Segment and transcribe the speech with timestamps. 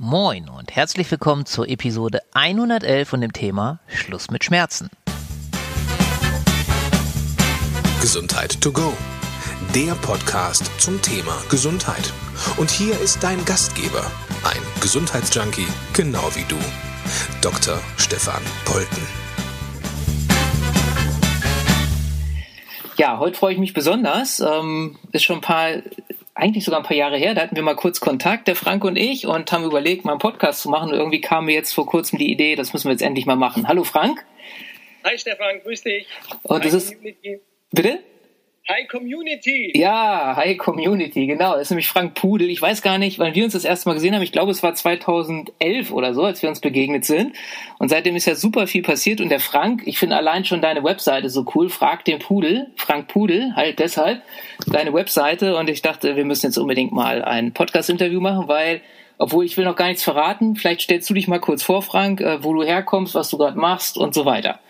[0.00, 4.90] Moin und herzlich willkommen zur Episode 111 von dem Thema Schluss mit Schmerzen.
[8.00, 8.92] Gesundheit to go.
[9.74, 12.12] Der Podcast zum Thema Gesundheit.
[12.58, 14.08] Und hier ist dein Gastgeber,
[14.44, 16.58] ein Gesundheitsjunkie, genau wie du,
[17.42, 17.80] Dr.
[17.96, 19.02] Stefan Polten.
[22.98, 24.38] Ja, heute freue ich mich besonders.
[24.38, 25.70] Ähm, ist schon ein paar
[26.38, 28.96] eigentlich sogar ein paar Jahre her, da hatten wir mal kurz Kontakt, der Frank und
[28.96, 30.90] ich, und haben überlegt, mal einen Podcast zu machen.
[30.90, 33.36] Und irgendwie kam mir jetzt vor kurzem die Idee, das müssen wir jetzt endlich mal
[33.36, 33.66] machen.
[33.66, 34.24] Hallo Frank.
[35.04, 36.06] Hi Stefan, grüß dich.
[36.42, 36.96] Und das ist.
[37.72, 37.98] Bitte?
[38.70, 39.72] Hi Community.
[39.74, 41.52] Ja, Hi Community, genau.
[41.52, 42.50] Das ist nämlich Frank Pudel.
[42.50, 44.20] Ich weiß gar nicht, wann wir uns das erste Mal gesehen haben.
[44.20, 47.34] Ich glaube, es war 2011 oder so, als wir uns begegnet sind.
[47.78, 49.22] Und seitdem ist ja super viel passiert.
[49.22, 51.70] Und der Frank, ich finde allein schon deine Webseite so cool.
[51.70, 54.22] Frag den Pudel, Frank Pudel, halt deshalb
[54.66, 55.56] deine Webseite.
[55.56, 58.82] Und ich dachte, wir müssen jetzt unbedingt mal ein Podcast-Interview machen, weil
[59.16, 60.56] obwohl ich will noch gar nichts verraten.
[60.56, 63.58] Vielleicht stellst du dich mal kurz vor, Frank, äh, wo du herkommst, was du gerade
[63.58, 64.60] machst und so weiter.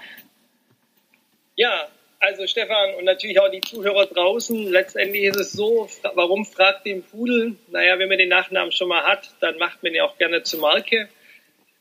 [1.56, 1.88] Ja,
[2.20, 7.02] also Stefan und natürlich auch die Zuhörer draußen, letztendlich ist es so, warum fragt den
[7.02, 7.56] Pudel?
[7.68, 10.60] Naja, wenn man den Nachnamen schon mal hat, dann macht man ihn auch gerne zur
[10.60, 11.08] Marke.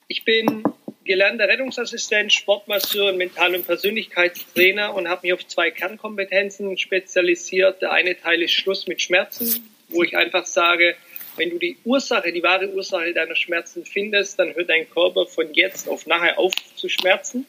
[0.08, 0.64] Ich bin
[1.04, 7.82] gelernter Rettungsassistent, Sportmasseur und Mental- und Persönlichkeitstrainer und habe mich auf zwei Kernkompetenzen spezialisiert.
[7.82, 10.96] Der eine Teil ist Schluss mit Schmerzen, wo ich einfach sage,
[11.38, 15.54] wenn du die Ursache, die wahre Ursache deiner Schmerzen findest, dann hört dein Körper von
[15.54, 17.46] jetzt auf nachher auf zu schmerzen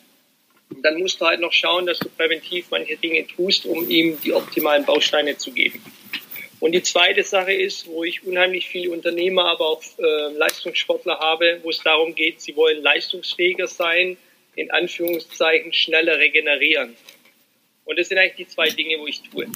[0.82, 4.32] dann musst du halt noch schauen, dass du präventiv manche Dinge tust, um ihm die
[4.32, 5.82] optimalen Bausteine zu geben.
[6.60, 11.60] Und die zweite Sache ist, wo ich unheimlich viele Unternehmer, aber auch äh, Leistungssportler habe,
[11.62, 14.16] wo es darum geht, sie wollen leistungsfähiger sein,
[14.56, 16.96] in Anführungszeichen schneller regenerieren.
[17.84, 19.46] Und das sind eigentlich die zwei Dinge, wo ich tue.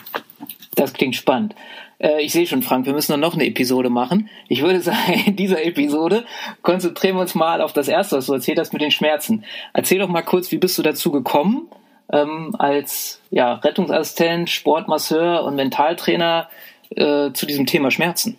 [0.77, 1.55] Das klingt spannend.
[2.03, 4.28] Äh, ich sehe schon, Frank, wir müssen noch eine Episode machen.
[4.48, 6.25] Ich würde sagen, in dieser Episode
[6.62, 9.45] konzentrieren wir uns mal auf das Erste, was du erzählt hast mit den Schmerzen.
[9.72, 11.70] Erzähl doch mal kurz, wie bist du dazu gekommen,
[12.12, 16.51] ähm, als ja, Rettungsassistent, Sportmasseur und Mentaltrainer
[16.91, 18.39] äh, zu diesem Thema Schmerzen?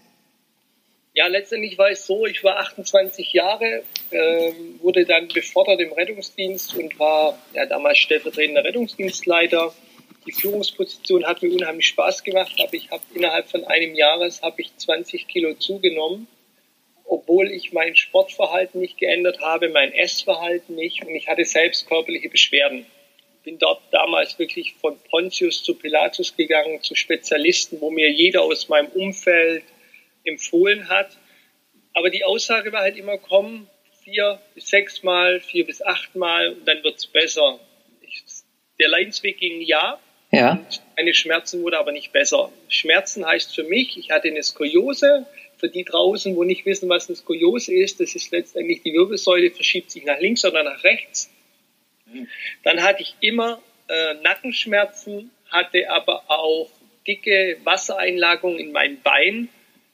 [1.15, 6.75] Ja, letztendlich war es so, ich war 28 Jahre, äh, wurde dann befördert im Rettungsdienst
[6.75, 9.71] und war ja, damals stellvertretender Rettungsdienstleiter
[10.25, 14.61] die Führungsposition hat mir unheimlich Spaß gemacht, aber ich habe innerhalb von einem Jahres habe
[14.61, 16.27] ich 20 Kilo zugenommen,
[17.05, 22.29] obwohl ich mein Sportverhalten nicht geändert habe, mein Essverhalten nicht und ich hatte selbst körperliche
[22.29, 22.85] Beschwerden.
[23.43, 28.69] Bin dort damals wirklich von Pontius zu Pilatus gegangen, zu Spezialisten, wo mir jeder aus
[28.69, 29.63] meinem Umfeld
[30.23, 31.17] empfohlen hat.
[31.93, 33.67] Aber die Aussage war halt immer, komm,
[34.03, 37.59] vier bis sechs Mal, vier bis acht Mal und dann wird's besser.
[38.01, 38.23] Ich,
[38.79, 39.99] der Leidensweg ging ja,
[40.33, 40.59] ja.
[40.97, 42.51] Meine Schmerzen wurde aber nicht besser.
[42.67, 45.25] Schmerzen heißt für mich, ich hatte eine Skoliose.
[45.57, 49.49] Für die draußen, wo nicht wissen, was eine Skoliose ist, das ist letztendlich die Wirbelsäule,
[49.51, 51.31] verschiebt sich nach links oder nach rechts.
[52.63, 56.69] Dann hatte ich immer äh, Nackenschmerzen, hatte aber auch
[57.07, 59.49] dicke Wassereinlagerungen in meinen Beinen.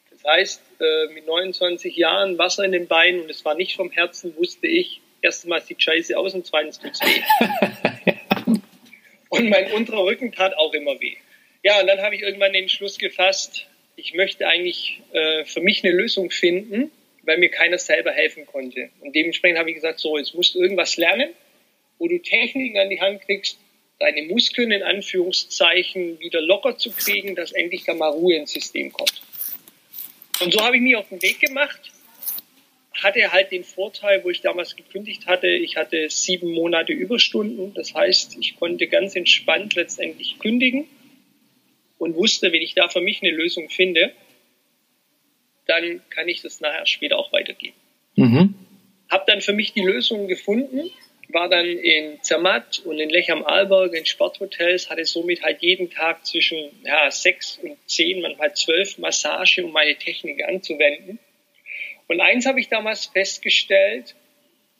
[0.09, 3.91] Das heißt, äh, mit 29 Jahren Wasser in den Beinen und es war nicht vom
[3.91, 8.13] Herzen, wusste ich, erstmal sieht scheiße aus und zweitens tut's weh.
[9.29, 11.15] Und mein unterer Rücken tat auch immer weh.
[11.63, 15.83] Ja, und dann habe ich irgendwann den Schluss gefasst, ich möchte eigentlich äh, für mich
[15.83, 16.89] eine Lösung finden,
[17.23, 18.89] weil mir keiner selber helfen konnte.
[19.01, 21.29] Und dementsprechend habe ich gesagt, so, jetzt musst du irgendwas lernen,
[21.97, 23.59] wo du Techniken an die Hand kriegst,
[23.99, 28.93] deine Muskeln in Anführungszeichen wieder locker zu kriegen, dass endlich da mal Ruhe ins System
[28.93, 29.21] kommt.
[30.39, 31.91] Und so habe ich mich auf den Weg gemacht
[33.03, 37.73] hatte halt den Vorteil, wo ich damals gekündigt hatte, ich hatte sieben Monate Überstunden.
[37.73, 40.87] Das heißt, ich konnte ganz entspannt letztendlich kündigen
[41.97, 44.13] und wusste, wenn ich da für mich eine Lösung finde,
[45.67, 47.75] dann kann ich das nachher später auch weitergeben.
[48.15, 48.55] Mhm.
[49.09, 50.89] Hab dann für mich die Lösung gefunden,
[51.29, 55.91] war dann in Zermatt und in Lech am Arlberg in Sporthotels, hatte somit halt jeden
[55.91, 61.19] Tag zwischen ja, sechs und zehn, manchmal zwölf Massage, um meine Technik anzuwenden.
[62.09, 64.15] Und eins habe ich damals festgestellt,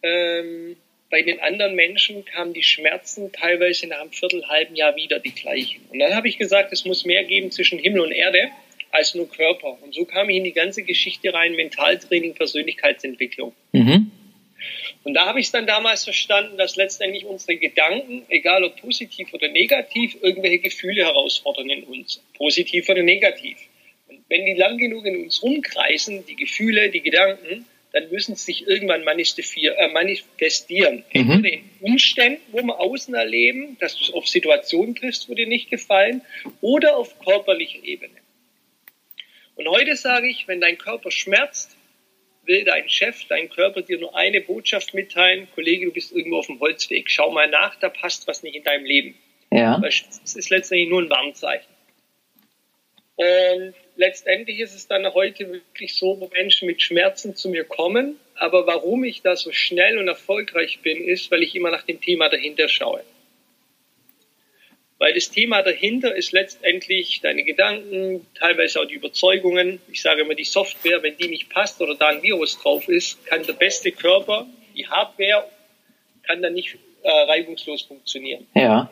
[0.02, 0.76] ähm,
[1.12, 5.34] bei den anderen Menschen kamen die Schmerzen teilweise nach einem Viertel, halben Jahr wieder die
[5.34, 5.86] gleichen.
[5.90, 8.50] Und dann habe ich gesagt, es muss mehr geben zwischen Himmel und Erde
[8.92, 9.78] als nur Körper.
[9.82, 13.54] Und so kam ich in die ganze Geschichte rein, Mentaltraining, Persönlichkeitsentwicklung.
[13.74, 14.12] Mhm.
[15.04, 19.34] Und da habe ich es dann damals verstanden, dass letztendlich unsere Gedanken, egal ob positiv
[19.34, 23.58] oder negativ, irgendwelche Gefühle herausfordern in uns, positiv oder negativ.
[24.30, 28.68] Wenn die lang genug in uns rumkreisen, die Gefühle, die Gedanken, dann müssen sie sich
[28.68, 31.04] irgendwann äh, manifestieren.
[31.14, 31.32] Mhm.
[31.32, 35.70] Entweder in Umständen, wo wir außen erleben, dass du auf Situationen triffst, wo dir nicht
[35.70, 36.22] gefallen,
[36.62, 38.14] oder auf körperlicher Ebene.
[39.56, 41.76] Und heute sage ich, wenn dein Körper schmerzt,
[42.44, 46.48] will dein Chef, dein Körper dir nur eine Botschaft mitteilen, Kollege, du bist irgendwo auf
[46.48, 49.16] dem Holzweg, schau mal nach, da passt was nicht in deinem Leben.
[49.52, 49.80] Ja.
[49.80, 51.68] Das ist letztendlich nur ein Warnzeichen.
[53.16, 58.18] Und letztendlich ist es dann heute wirklich so, wo Menschen mit Schmerzen zu mir kommen.
[58.36, 62.00] Aber warum ich da so schnell und erfolgreich bin, ist, weil ich immer nach dem
[62.00, 63.04] Thema dahinter schaue.
[64.98, 69.82] Weil das Thema dahinter ist letztendlich deine Gedanken, teilweise auch die Überzeugungen.
[69.92, 73.26] Ich sage immer, die Software, wenn die nicht passt oder da ein Virus drauf ist,
[73.26, 75.50] kann der beste Körper, die Hardware,
[76.24, 78.48] kann dann nicht äh, reibungslos funktionieren.
[78.56, 78.90] Ja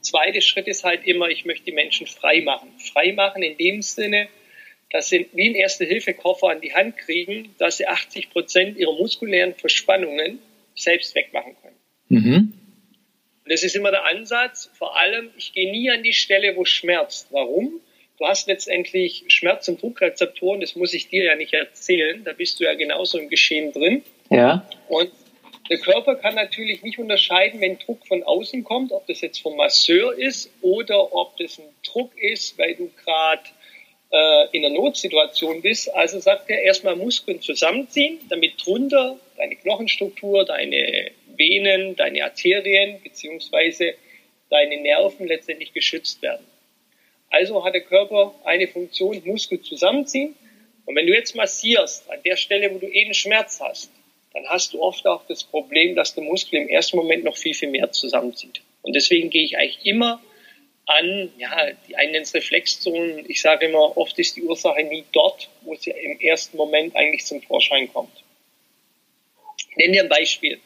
[0.00, 2.72] zweite Schritt ist halt immer, ich möchte die Menschen frei machen.
[2.78, 4.28] Frei machen in dem Sinne,
[4.90, 9.54] dass sie wie ein Erste-Hilfe-Koffer an die Hand kriegen, dass sie 80 Prozent ihrer muskulären
[9.54, 10.40] Verspannungen
[10.74, 11.76] selbst wegmachen können.
[12.08, 12.52] Mhm.
[13.44, 14.70] Und das ist immer der Ansatz.
[14.74, 17.28] Vor allem, ich gehe nie an die Stelle, wo es schmerzt.
[17.30, 17.80] Warum?
[18.18, 22.22] Du hast letztendlich Schmerz- und Druckrezeptoren, das muss ich dir ja nicht erzählen.
[22.22, 24.02] Da bist du ja genauso im Geschehen drin.
[24.28, 24.68] Ja.
[24.88, 25.10] Und
[25.70, 29.56] der Körper kann natürlich nicht unterscheiden, wenn Druck von außen kommt, ob das jetzt vom
[29.56, 33.44] Masseur ist oder ob das ein Druck ist, weil du gerade
[34.10, 35.94] äh, in einer Notsituation bist.
[35.94, 43.94] Also sagt er erstmal Muskeln zusammenziehen, damit drunter deine Knochenstruktur, deine Venen, deine Arterien beziehungsweise
[44.50, 46.44] deine Nerven letztendlich geschützt werden.
[47.30, 50.34] Also hat der Körper eine Funktion, Muskel zusammenziehen.
[50.84, 53.92] Und wenn du jetzt massierst, an der Stelle, wo du eh einen Schmerz hast,
[54.32, 57.54] dann hast du oft auch das Problem, dass der Muskel im ersten Moment noch viel,
[57.54, 58.62] viel mehr zusammenzieht.
[58.82, 60.20] Und deswegen gehe ich eigentlich immer
[60.86, 63.24] an, ja, die einen Reflexzonen.
[63.28, 67.24] Ich sage immer, oft ist die Ursache nie dort, wo sie im ersten Moment eigentlich
[67.26, 68.24] zum Vorschein kommt.
[69.70, 70.60] Ich nenne dir ein Beispiel.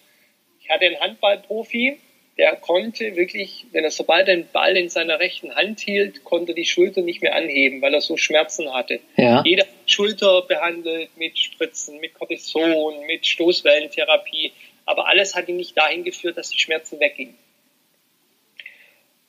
[0.60, 1.98] Ich hatte einen Handballprofi,
[2.36, 6.64] der konnte wirklich, wenn er sobald den Ball in seiner rechten Hand hielt, konnte die
[6.64, 9.00] Schulter nicht mehr anheben, weil er so Schmerzen hatte.
[9.16, 9.42] Ja.
[9.44, 14.52] Jeder Schulter behandelt mit Spritzen, mit Cortison, mit Stoßwellentherapie,
[14.84, 17.36] aber alles hat ihn nicht dahin geführt, dass die Schmerzen weggingen.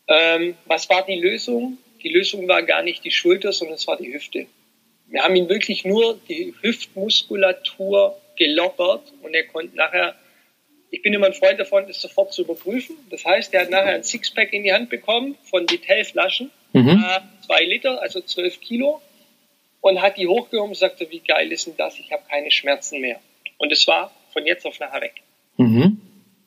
[0.08, 1.78] Ähm, was war die Lösung?
[2.02, 4.48] Die Lösung war gar nicht die Schulter, sondern es war die Hüfte.
[5.08, 10.16] Wir haben ihn wirklich nur die Hüftmuskulatur gelockert und er konnte nachher
[10.96, 12.96] ich bin immer ein Freund davon, das sofort zu überprüfen.
[13.10, 17.04] Das heißt, er hat nachher ein Sixpack in die Hand bekommen von Detailflaschen, mhm.
[17.06, 19.02] äh, zwei Liter, also zwölf Kilo,
[19.82, 22.00] und hat die hochgehoben und sagte, wie geil ist denn das?
[22.00, 23.20] Ich habe keine Schmerzen mehr.
[23.58, 25.16] Und es war von jetzt auf nachher weg.
[25.58, 26.00] Mhm.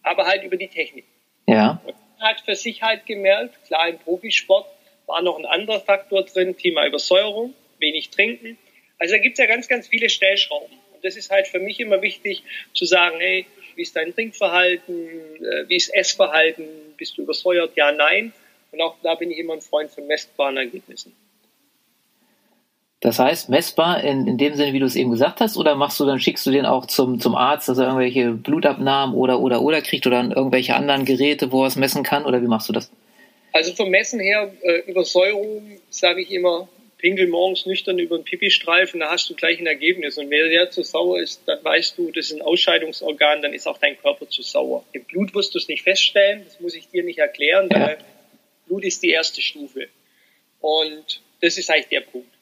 [0.02, 1.04] Aber halt über die Technik.
[1.46, 1.82] Ja.
[1.84, 4.66] Und er hat für sich halt gemerkt, klar, im Profisport
[5.06, 8.56] war noch ein anderer Faktor drin, Thema Übersäuerung, wenig trinken.
[8.98, 10.74] Also da gibt es ja ganz, ganz viele Stellschrauben.
[10.98, 12.42] Und das ist halt für mich immer wichtig
[12.74, 13.46] zu sagen, hey,
[13.76, 15.06] wie ist dein Trinkverhalten,
[15.44, 16.66] äh, wie ist Essverhalten,
[16.96, 18.32] bist du übersäuert, ja, nein.
[18.72, 21.14] Und auch da bin ich immer ein Freund von messbaren Ergebnissen.
[22.98, 26.00] Das heißt, messbar in, in dem Sinne, wie du es eben gesagt hast, oder machst
[26.00, 29.62] du dann, schickst du den auch zum, zum Arzt, dass er irgendwelche Blutabnahmen oder, oder,
[29.62, 32.68] oder kriegt oder dann irgendwelche anderen Geräte, wo er es messen kann, oder wie machst
[32.68, 32.90] du das?
[33.52, 36.68] Also vom Messen her, äh, Übersäuerung, sage ich immer,
[36.98, 40.18] pinkel morgens nüchtern über den Pipi-Streifen, da hast du gleich ein Ergebnis.
[40.18, 43.66] Und wenn der zu sauer ist, dann weißt du, das ist ein Ausscheidungsorgan, dann ist
[43.66, 44.84] auch dein Körper zu sauer.
[44.92, 47.98] Im Blut wirst du es nicht feststellen, das muss ich dir nicht erklären, weil
[48.66, 49.88] Blut ist die erste Stufe.
[50.60, 52.37] Und das ist eigentlich der Punkt.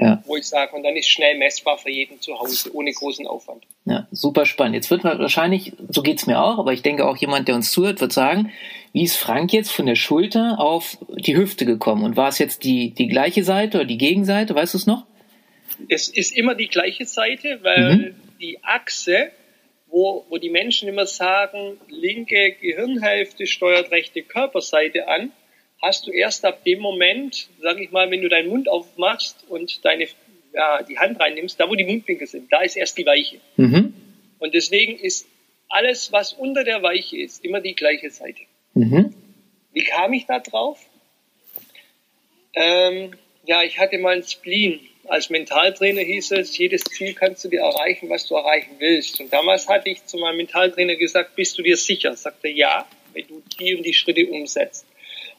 [0.00, 0.22] Ja.
[0.24, 3.64] Wo ich sage, und dann ist schnell messbar für jeden zu Hause, ohne großen Aufwand.
[3.84, 4.74] Ja, super spannend.
[4.74, 7.70] Jetzt wird man wahrscheinlich, so geht's mir auch, aber ich denke auch jemand, der uns
[7.70, 8.50] zuhört, wird sagen,
[8.92, 12.04] wie ist Frank jetzt von der Schulter auf die Hüfte gekommen?
[12.04, 14.54] Und war es jetzt die, die gleiche Seite oder die Gegenseite?
[14.54, 15.04] Weißt du es noch?
[15.88, 18.14] Es ist immer die gleiche Seite, weil mhm.
[18.40, 19.30] die Achse,
[19.88, 25.32] wo, wo die Menschen immer sagen, linke Gehirnhälfte steuert rechte Körperseite an,
[25.82, 29.84] hast du erst ab dem Moment, sag ich mal, wenn du deinen Mund aufmachst und
[29.84, 30.06] deine,
[30.52, 33.40] ja, die Hand reinnimmst, da wo die Mundwinkel sind, da ist erst die Weiche.
[33.56, 33.94] Mhm.
[34.38, 35.26] Und deswegen ist
[35.68, 38.42] alles, was unter der Weiche ist, immer die gleiche Seite.
[38.74, 39.14] Mhm.
[39.72, 40.80] Wie kam ich da drauf?
[42.54, 43.12] Ähm,
[43.46, 44.80] ja, ich hatte mal ein Spleen.
[45.04, 49.20] Als Mentaltrainer hieß es, jedes Ziel kannst du dir erreichen, was du erreichen willst.
[49.20, 52.14] Und damals hatte ich zu meinem Mentaltrainer gesagt, bist du dir sicher?
[52.16, 54.86] Sagte ja, wenn du die und die Schritte umsetzt.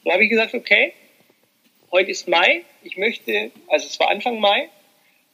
[0.04, 0.94] Dann habe ich gesagt, okay,
[1.92, 4.70] heute ist Mai, ich möchte, also es war Anfang Mai,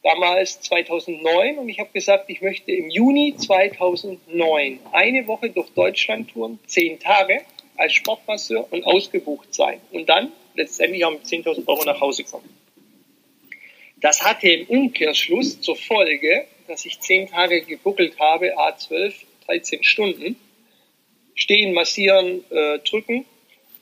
[0.03, 6.31] damals 2009 und ich habe gesagt, ich möchte im Juni 2009 eine Woche durch Deutschland
[6.31, 7.41] touren, zehn Tage
[7.77, 12.49] als Sportmasseur und ausgebucht sein und dann letztendlich auch mit 10.000 Euro nach Hause kommen.
[13.97, 19.13] Das hatte im Umkehrschluss zur Folge, dass ich zehn Tage gebuckelt habe, A12,
[19.45, 20.35] 13 Stunden,
[21.35, 23.25] stehen, massieren, äh, drücken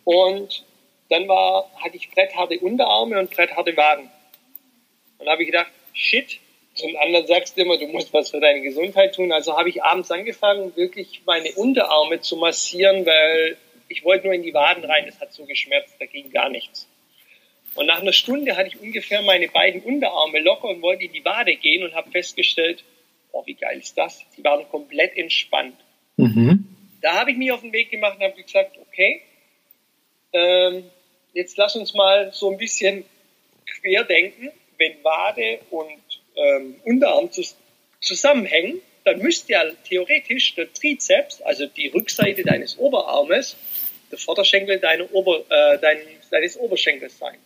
[0.04, 0.64] und
[1.10, 4.10] dann war, hatte ich brettharte Unterarme und brettharte Waden.
[5.18, 6.40] Und da habe ich gedacht, shit,
[6.76, 9.32] Zum anderen sagst du immer, du musst was für deine Gesundheit tun.
[9.32, 13.58] Also habe ich abends angefangen, wirklich meine Unterarme zu massieren, weil
[13.88, 16.88] ich wollte nur in die Waden rein, es hat so geschmerzt, da ging gar nichts.
[17.76, 21.24] Und nach einer Stunde hatte ich ungefähr meine beiden Unterarme locker und wollte in die
[21.24, 22.84] Wade gehen und habe festgestellt,
[23.32, 24.26] oh, wie geil ist das?
[24.36, 25.76] Sie waren komplett entspannt.
[26.18, 26.68] Mhm.
[27.02, 29.22] Da habe ich mich auf den Weg gemacht und habe gesagt, okay,
[30.34, 30.90] ähm,
[31.36, 33.06] jetzt lass uns mal so ein bisschen
[33.80, 34.50] querdenken.
[34.78, 36.02] Wenn Wade und
[36.36, 37.30] ähm, Unterarm
[38.02, 43.56] zusammenhängen, dann müsste ja theoretisch der Trizeps, also die Rückseite deines Oberarmes,
[44.12, 46.00] der Vorderschenkel deiner Ober, äh, dein,
[46.32, 47.38] deines Oberschenkels sein.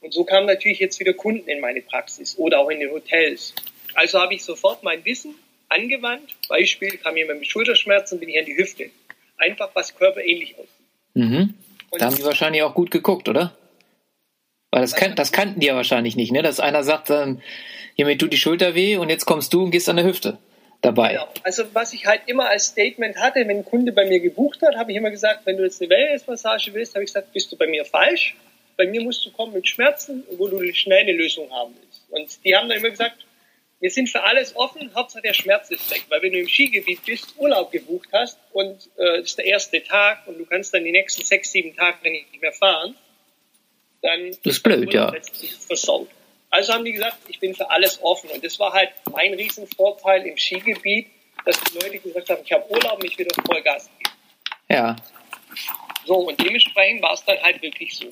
[0.00, 3.54] Und so kamen natürlich jetzt wieder Kunden in meine Praxis oder auch in den Hotels.
[3.94, 5.34] Also habe ich sofort mein Wissen
[5.68, 6.34] angewandt.
[6.48, 8.90] Beispiel kam jemand mit Schulterschmerzen, bin ich an die Hüfte.
[9.38, 10.70] Einfach was körperähnlich aussieht.
[11.14, 11.54] Mhm.
[11.92, 13.56] Da haben die wahrscheinlich auch gut geguckt, oder?
[14.70, 16.42] Weil das, kan das kannten die ja wahrscheinlich nicht, ne?
[16.42, 17.40] Dass einer sagt, ähm,
[17.94, 20.38] hiermit tut die Schulter weh und jetzt kommst du und gehst an der Hüfte
[20.82, 21.12] dabei.
[21.12, 21.28] Genau.
[21.42, 24.76] Also was ich halt immer als Statement hatte, wenn ein Kunde bei mir gebucht hat,
[24.76, 27.56] habe ich immer gesagt, wenn du jetzt eine Wellnessmassage willst, habe ich gesagt, bist du
[27.56, 28.36] bei mir falsch.
[28.76, 32.02] Bei mir musst du kommen mit Schmerzen, wo du schnell eine Lösung haben willst.
[32.10, 33.25] Und die haben dann immer gesagt,
[33.86, 36.06] wir sind für alles offen, Hauptsache der Schmerz ist weg.
[36.08, 40.26] Weil wenn du im Skigebiet bist, Urlaub gebucht hast und äh, ist der erste Tag
[40.26, 42.96] und du kannst dann die nächsten sechs, sieben Tage nicht mehr fahren,
[44.02, 45.14] dann das ist blöd, ja.
[45.68, 46.08] versaut.
[46.50, 48.28] Also haben die gesagt, ich bin für alles offen.
[48.30, 51.06] Und das war halt mein Riesenvorteil im Skigebiet,
[51.44, 54.16] dass die Leute gesagt haben, ich habe Urlaub und ich will das Vollgas geben.
[54.68, 54.96] Ja.
[56.06, 58.08] So, und dementsprechend war es dann halt wirklich so.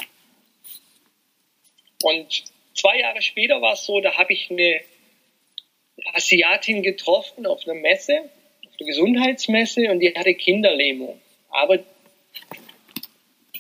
[2.05, 4.85] Und zwei Jahre später war es so, da habe ich eine
[6.13, 8.31] Asiatin getroffen auf einer Messe,
[8.67, 11.21] auf der Gesundheitsmesse, und die hatte Kinderlähmung.
[11.51, 11.79] Aber,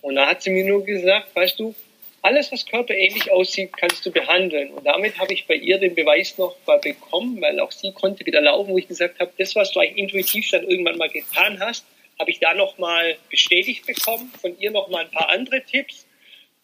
[0.02, 1.74] und da hat sie mir nur gesagt, weißt du,
[2.22, 4.70] alles, was körperähnlich aussieht, kannst du behandeln.
[4.70, 8.24] Und damit habe ich bei ihr den Beweis noch mal bekommen, weil auch sie konnte
[8.24, 11.60] wieder laufen, wo ich gesagt habe, das, was du eigentlich intuitiv dann irgendwann mal getan
[11.60, 11.84] hast,
[12.18, 16.06] habe ich da noch mal bestätigt bekommen, von ihr noch mal ein paar andere Tipps,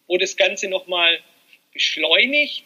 [0.07, 1.19] wo das Ganze noch mal
[1.73, 2.63] beschleunigt,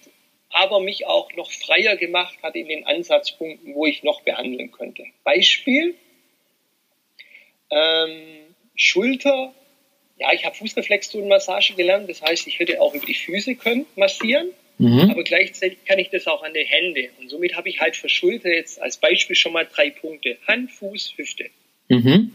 [0.49, 5.03] aber mich auch noch freier gemacht hat in den Ansatzpunkten, wo ich noch behandeln könnte.
[5.23, 5.95] Beispiel,
[7.71, 9.53] ähm, Schulter,
[10.17, 14.51] ja, ich habe Fußreflexzonenmassage gelernt, das heißt, ich hätte auch über die Füße können massieren,
[14.77, 15.09] mhm.
[15.11, 17.09] aber gleichzeitig kann ich das auch an den Hände.
[17.19, 20.37] Und somit habe ich halt für Schulter jetzt als Beispiel schon mal drei Punkte.
[20.47, 21.49] Hand, Fuß, Hüfte.
[21.89, 22.33] Mhm.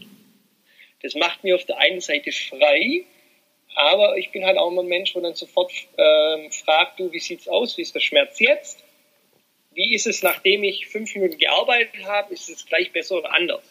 [1.01, 3.05] Das macht mir auf der einen Seite frei,
[3.75, 7.19] aber ich bin halt auch immer ein Mensch, wo dann sofort ähm, fragt, du, wie
[7.19, 7.77] sieht's aus?
[7.77, 8.83] Wie ist der Schmerz jetzt?
[9.73, 12.33] Wie ist es, nachdem ich fünf Minuten gearbeitet habe?
[12.33, 13.63] Ist es gleich besser oder anders?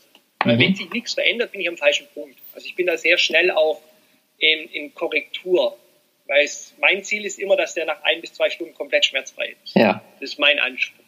[0.44, 0.50] Mhm.
[0.50, 2.38] Weil wenn sich nichts verändert, bin ich am falschen Punkt.
[2.54, 3.80] Also ich bin da sehr schnell auch
[4.38, 5.76] in, in Korrektur.
[6.26, 9.56] Weil es, mein Ziel ist immer, dass der nach ein bis zwei Stunden komplett schmerzfrei
[9.62, 9.74] ist.
[9.74, 10.02] Ja.
[10.20, 11.04] Das ist mein Anspruch.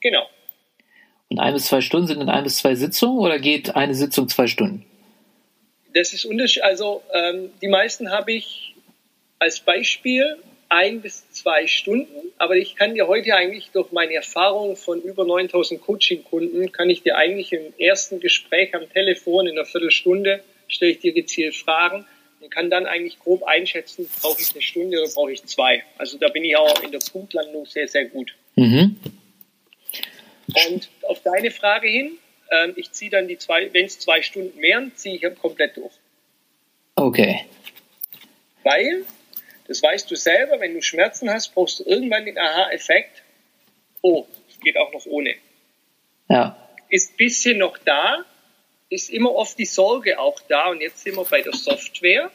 [0.00, 0.26] Genau.
[1.28, 4.28] Und ein bis zwei Stunden sind in ein bis zwei Sitzungen oder geht eine Sitzung
[4.28, 4.86] zwei Stunden?
[5.94, 6.64] Das ist unterschiedlich.
[6.64, 8.74] Also ähm, die meisten habe ich
[9.38, 14.74] als Beispiel ein bis zwei Stunden, aber ich kann dir heute eigentlich durch meine Erfahrung
[14.76, 19.66] von über 9000 Coaching-Kunden, kann ich dir eigentlich im ersten Gespräch am Telefon in einer
[19.66, 22.06] Viertelstunde, stelle ich dir gezielt Fragen
[22.40, 25.84] und kann dann eigentlich grob einschätzen, brauche ich eine Stunde oder brauche ich zwei.
[25.98, 28.34] Also da bin ich auch in der Punktlandung sehr, sehr gut.
[28.56, 28.96] Mhm.
[30.68, 32.18] Und auf deine Frage hin,
[32.52, 35.92] ähm, ich ziehe dann die zwei, wenn es zwei Stunden mehr, ziehe ich komplett durch.
[36.94, 37.46] Okay.
[38.62, 39.04] Weil,
[39.66, 43.22] das weißt du selber, wenn du Schmerzen hast, brauchst du irgendwann den Aha-Effekt.
[44.02, 45.34] Oh, es geht auch noch ohne.
[46.28, 46.56] Ja.
[46.90, 48.24] Ist ein bisschen noch da,
[48.90, 50.68] ist immer oft die Sorge auch da.
[50.68, 52.30] Und jetzt sind wir bei der Software,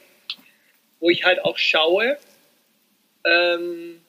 [1.00, 2.18] wo ich halt auch schaue,
[3.24, 4.02] ähm,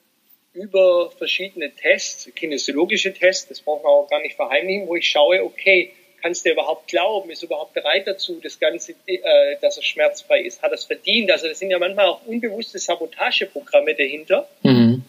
[0.53, 5.43] über verschiedene Tests, kinesiologische Tests, das braucht man auch gar nicht verheimlichen, wo ich schaue,
[5.43, 10.41] okay, kannst du überhaupt glauben, ist überhaupt bereit dazu, das Ganze, äh, dass er schmerzfrei
[10.41, 11.31] ist, hat er es verdient.
[11.31, 15.03] Also das sind ja manchmal auch unbewusste Sabotageprogramme dahinter, mhm.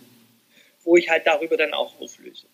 [0.85, 2.47] wo ich halt darüber dann auch auflöse.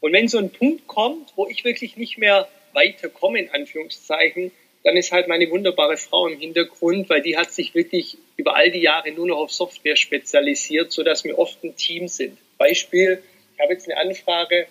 [0.00, 4.96] Und wenn so ein Punkt kommt, wo ich wirklich nicht mehr weiterkomme, in Anführungszeichen, dann
[4.98, 8.82] ist halt meine wunderbare Frau im Hintergrund, weil die hat sich wirklich über all die
[8.82, 12.36] Jahre nur noch auf Software spezialisiert, so dass wir oft ein Team sind.
[12.58, 13.22] Beispiel,
[13.54, 14.66] ich habe jetzt eine Anfrage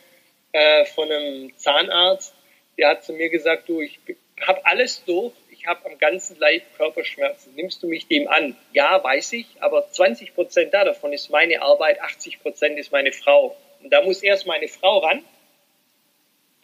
[0.52, 2.36] äh, von einem Zahnarzt,
[2.78, 4.00] der hat zu mir gesagt, du, ich
[4.42, 7.56] habe alles durch, ich habe am ganzen Leib Körperschmerzen.
[7.56, 8.56] Nimmst du mich dem an?
[8.74, 13.56] Ja, weiß ich, aber 20 Prozent davon ist meine Arbeit, 80 Prozent ist meine Frau.
[13.82, 15.24] Und da muss erst meine Frau ran,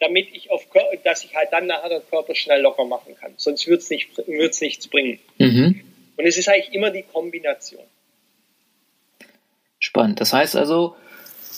[0.00, 0.66] damit ich auf,
[1.04, 3.34] dass ich halt dann nachher den Körper schnell locker machen kann.
[3.36, 5.18] Sonst wird es nicht, wird's nichts bringen.
[5.38, 5.82] Mhm.
[6.16, 7.84] Und es ist eigentlich immer die Kombination.
[9.78, 10.20] Spannend.
[10.20, 10.94] Das heißt also,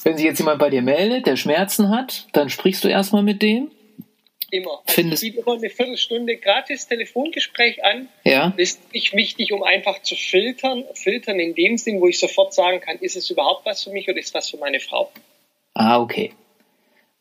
[0.05, 3.43] Wenn sich jetzt jemand bei dir meldet, der Schmerzen hat, dann sprichst du erstmal mit
[3.43, 3.71] dem.
[4.53, 4.83] Immer.
[4.87, 8.09] Also Findest- ich biete immer eine Viertelstunde gratis Telefongespräch an.
[8.23, 8.51] Ja.
[8.51, 10.85] Das ist nicht wichtig, um einfach zu filtern.
[10.93, 14.11] Filtern in dem Sinn, wo ich sofort sagen kann, ist es überhaupt was für mich
[14.11, 15.11] oder ist was für meine Frau?
[15.73, 16.35] Ah, okay.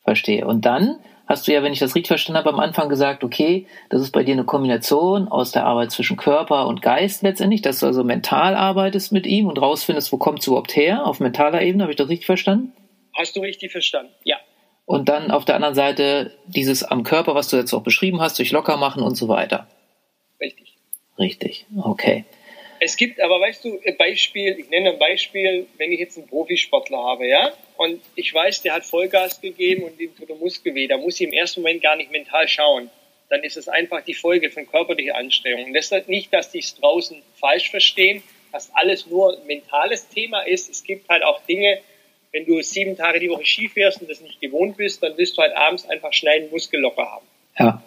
[0.04, 0.46] Verstehe.
[0.46, 3.66] Und dann hast du ja, wenn ich das richtig verstanden habe, am Anfang gesagt, okay,
[3.88, 7.80] das ist bei dir eine Kombination aus der Arbeit zwischen Körper und Geist letztendlich, dass
[7.80, 11.62] du also mental arbeitest mit ihm und rausfindest, wo kommt es überhaupt her, auf mentaler
[11.62, 12.74] Ebene, habe ich das richtig verstanden?
[13.14, 14.12] Hast du richtig verstanden?
[14.24, 14.36] Ja.
[14.92, 18.38] Und dann auf der anderen Seite dieses am Körper, was du jetzt auch beschrieben hast,
[18.38, 19.66] durch locker machen und so weiter.
[20.38, 20.74] Richtig.
[21.18, 21.64] Richtig.
[21.82, 22.26] Okay.
[22.78, 26.26] Es gibt aber, weißt du, ein Beispiel, ich nenne ein Beispiel, wenn ich jetzt einen
[26.26, 30.74] Profisportler habe, ja, und ich weiß, der hat Vollgas gegeben und ihm tut der Muskel
[30.74, 32.90] weh, da muss ich im ersten Moment gar nicht mental schauen.
[33.30, 35.64] Dann ist es einfach die Folge von körperlicher Anstrengung.
[35.64, 38.22] Und deshalb nicht, dass die es draußen falsch verstehen,
[38.52, 40.68] dass alles nur ein mentales Thema ist.
[40.68, 41.80] Es gibt halt auch Dinge,
[42.32, 45.36] wenn du sieben Tage die Woche Ski fährst und das nicht gewohnt bist, dann willst
[45.36, 47.26] du halt abends einfach schnell einen Muskel locker haben.
[47.58, 47.82] Ja.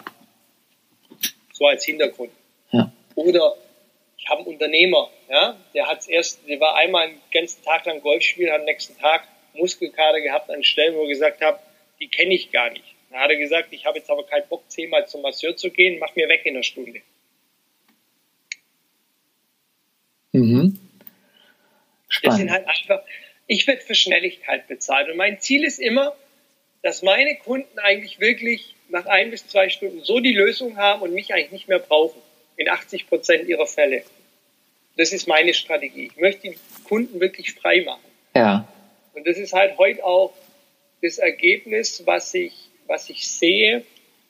[1.52, 2.32] So als Hintergrund.
[2.72, 2.92] Ja.
[3.16, 3.56] Oder
[4.18, 8.02] ich habe einen Unternehmer, ja, der hat's erst, der war einmal einen ganzen Tag lang
[8.02, 11.60] Golf spielen, hat am nächsten Tag Muskelkater gehabt an Stellen, wo er gesagt hat,
[12.00, 12.86] die kenne ich gar nicht.
[13.10, 16.00] Dann hat er gesagt, ich habe jetzt aber keinen Bock, zehnmal zum Masseur zu gehen,
[16.00, 17.02] mach mir weg in einer Stunde.
[20.34, 20.80] Mhm.
[22.24, 22.52] Das sind Spannend.
[22.52, 23.04] halt einfach,
[23.48, 25.10] ich werde für Schnelligkeit bezahlt.
[25.10, 26.16] Und mein Ziel ist immer,
[26.82, 31.14] dass meine Kunden eigentlich wirklich nach ein bis zwei Stunden so die Lösung haben und
[31.14, 32.22] mich eigentlich nicht mehr brauchen.
[32.58, 34.04] In 80 Prozent ihrer Fälle.
[34.96, 36.10] Das ist meine Strategie.
[36.14, 38.06] Ich möchte die Kunden wirklich frei machen.
[38.34, 38.66] Ja.
[39.14, 40.34] Und das ist halt heute auch
[41.02, 42.54] das Ergebnis, was ich,
[42.88, 43.84] was ich sehe,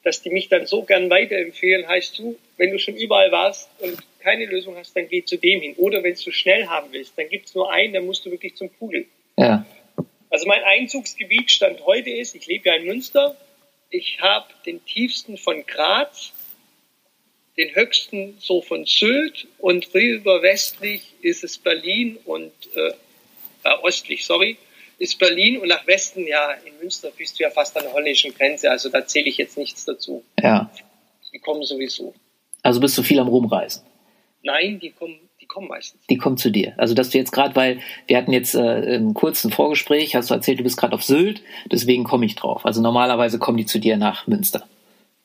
[0.03, 1.87] dass die mich dann so gern weiterempfehlen.
[1.87, 5.61] Heißt du, wenn du schon überall warst und keine Lösung hast, dann geh zu dem
[5.61, 5.73] hin.
[5.77, 8.55] Oder wenn du schnell haben willst, dann gibt es nur einen, dann musst du wirklich
[8.55, 9.05] zum Pudel.
[9.37, 9.65] Ja.
[10.29, 13.37] Also mein Einzugsgebiet stand heute ist, ich lebe ja in Münster,
[13.89, 16.33] ich habe den tiefsten von Graz,
[17.57, 22.93] den höchsten so von Sylt und rüber westlich ist es Berlin und äh,
[23.63, 24.57] äh, ostlich, sorry,
[24.97, 28.33] ist Berlin und nach Westen, ja, in Münster bist du ja fast an der holländischen
[28.33, 30.23] Grenze, also da zähle ich jetzt nichts dazu.
[30.41, 30.69] Ja.
[31.31, 32.13] Die kommen sowieso.
[32.65, 33.83] Also bist du viel am Rumreisen.
[34.41, 36.01] Nein, die kommen, die kommen meistens.
[36.07, 36.73] Die kommt zu dir.
[36.77, 40.33] Also dass du jetzt gerade, weil wir hatten jetzt äh, einen kurzen Vorgespräch, hast du
[40.33, 42.65] erzählt, du bist gerade auf Sylt, deswegen komme ich drauf.
[42.65, 44.67] Also normalerweise kommen die zu dir nach Münster.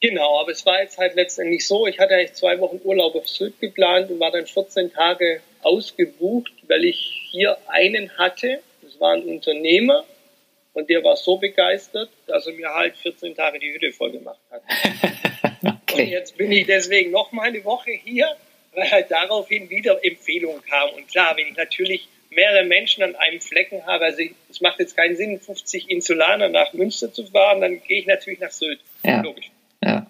[0.03, 3.27] Genau, aber es war jetzt halt letztendlich so, ich hatte eigentlich zwei Wochen Urlaub auf
[3.27, 9.15] Sylt geplant und war dann 14 Tage ausgebucht, weil ich hier einen hatte, das war
[9.15, 10.05] ein Unternehmer
[10.75, 14.41] und der war so begeistert, dass er mir halt 14 Tage die Hütte voll gemacht
[14.51, 14.63] hat.
[16.03, 16.13] Okay.
[16.13, 18.29] jetzt bin ich deswegen noch mal eine Woche hier,
[18.75, 20.95] weil halt daraufhin wieder Empfehlungen kamen.
[20.95, 24.97] Und klar, wenn ich natürlich mehrere Menschen an einem Flecken habe, also es macht jetzt
[24.97, 28.81] keinen Sinn, 50 Insulaner nach Münster zu fahren, dann gehe ich natürlich nach Sylt.
[29.05, 29.21] Ja.
[29.23, 29.51] Logisch.
[29.83, 30.07] Ja.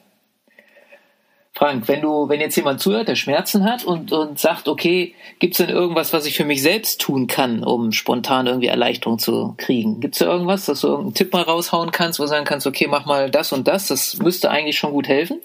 [1.61, 5.59] Frank, wenn du, wenn jetzt jemand zuhört, der Schmerzen hat und, und sagt, okay, gibt's
[5.59, 10.01] denn irgendwas, was ich für mich selbst tun kann, um spontan irgendwie Erleichterung zu kriegen?
[10.01, 12.87] Gibt's da irgendwas, dass du irgendeinen Tipp mal raushauen kannst, wo du sagen kannst, okay,
[12.89, 15.43] mach mal das und das, das müsste eigentlich schon gut helfen?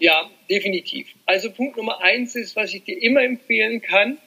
[0.00, 1.08] Ja, definitiv.
[1.26, 4.18] Also Punkt Nummer eins ist, was ich dir immer empfehlen kann,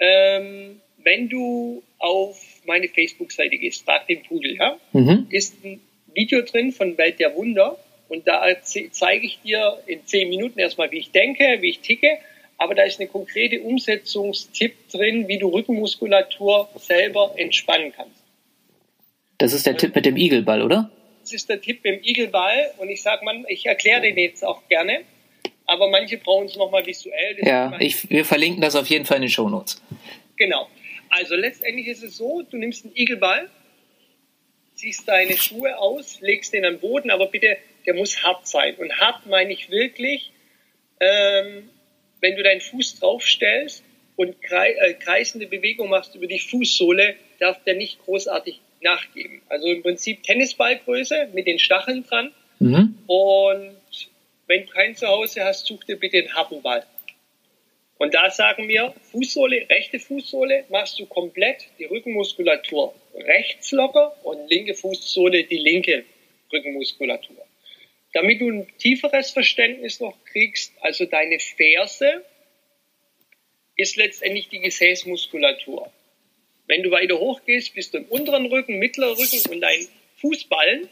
[0.00, 5.28] ähm, wenn du auf meine Facebook-Seite gehst, frag den Pudel, ja, Mhm.
[5.30, 5.80] ist ein
[6.12, 10.90] Video drin von Welt der Wunder und da zeige ich dir in zehn Minuten erstmal,
[10.90, 12.18] wie ich denke, wie ich ticke,
[12.58, 18.22] aber da ist eine konkrete Umsetzungstipp drin, wie du Rückenmuskulatur selber entspannen kannst.
[19.38, 20.90] Das ist der Tipp mit dem Igelball, oder?
[21.22, 24.68] Das ist der Tipp beim Igelball und ich sag man, ich erkläre den jetzt auch
[24.68, 25.00] gerne,
[25.72, 27.38] aber manche brauchen es nochmal visuell.
[27.42, 29.82] Ja, ich, wir verlinken das auf jeden Fall in den Shownotes.
[30.36, 30.68] Genau.
[31.08, 33.48] Also letztendlich ist es so, du nimmst einen Igelball,
[34.74, 37.56] ziehst deine Schuhe aus, legst den am Boden, aber bitte,
[37.86, 38.74] der muss hart sein.
[38.76, 40.30] Und hart meine ich wirklich,
[41.00, 41.70] ähm,
[42.20, 43.82] wenn du deinen Fuß draufstellst
[44.16, 49.40] und äh, kreisende Bewegung machst über die Fußsohle, darf der nicht großartig nachgeben.
[49.48, 52.32] Also im Prinzip Tennisballgröße mit den Stacheln dran.
[52.58, 52.98] Mhm.
[53.06, 53.76] Und
[54.52, 56.84] wenn du kein Zuhause hast, such dir bitte einen harten Ball.
[57.96, 64.50] Und da sagen wir, Fußsohle, rechte Fußsohle machst du komplett die Rückenmuskulatur rechts locker und
[64.50, 66.04] linke Fußsohle die linke
[66.52, 67.46] Rückenmuskulatur.
[68.12, 72.22] Damit du ein tieferes Verständnis noch kriegst, also deine Ferse
[73.76, 75.90] ist letztendlich die Gesäßmuskulatur.
[76.66, 79.88] Wenn du weiter hochgehst, bist du im unteren Rücken, mittlerer Rücken und dein
[80.20, 80.90] Fußballen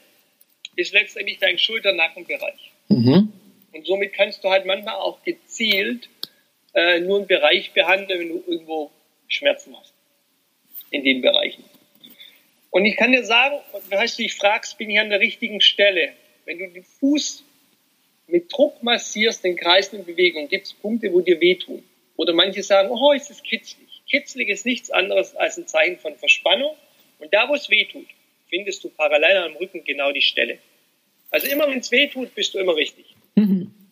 [0.77, 2.71] ist letztendlich dein Schulternackenbereich.
[2.89, 3.33] Mhm.
[3.73, 6.09] Und somit kannst du halt manchmal auch gezielt
[6.75, 8.91] äh, nur einen Bereich behandeln, wenn du irgendwo
[9.29, 9.93] Schmerzen hast.
[10.91, 11.65] In den Bereichen.
[12.71, 13.57] Und ich kann dir sagen,
[13.89, 16.13] weißt du dich fragst, bin ich an der richtigen Stelle.
[16.45, 17.45] Wenn du den Fuß
[18.29, 21.85] mit Druck massierst, den Kreis in Bewegung, gibt es Punkte, wo dir wehtun.
[22.17, 23.89] Oder manche sagen, oh, ist es kitzlig.
[24.09, 26.77] Kitzlig ist nichts anderes als ein Zeichen von Verspannung.
[27.19, 28.07] Und da, wo es wehtut,
[28.49, 30.59] findest du parallel am Rücken genau die Stelle.
[31.31, 33.07] Also immer, wenn es wehtut, bist du immer richtig.
[33.35, 33.75] Mhm.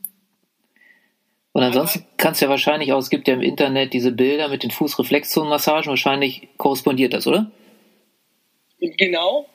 [1.52, 4.62] Und ansonsten kannst du ja wahrscheinlich auch, es gibt ja im Internet diese Bilder mit
[4.62, 7.50] den Fußreflexzonenmassagen, wahrscheinlich korrespondiert das, oder?
[8.78, 9.48] Genau,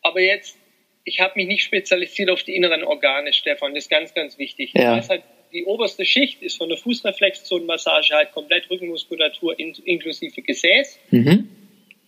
[0.00, 0.56] aber jetzt,
[1.02, 4.72] ich habe mich nicht spezialisiert auf die inneren Organe, Stefan, das ist ganz, ganz wichtig.
[4.74, 4.94] Ja.
[4.94, 11.00] Das halt, die oberste Schicht ist von der Fußreflexzonenmassage halt komplett Rückenmuskulatur in, inklusive Gesäß.
[11.10, 11.48] Mhm.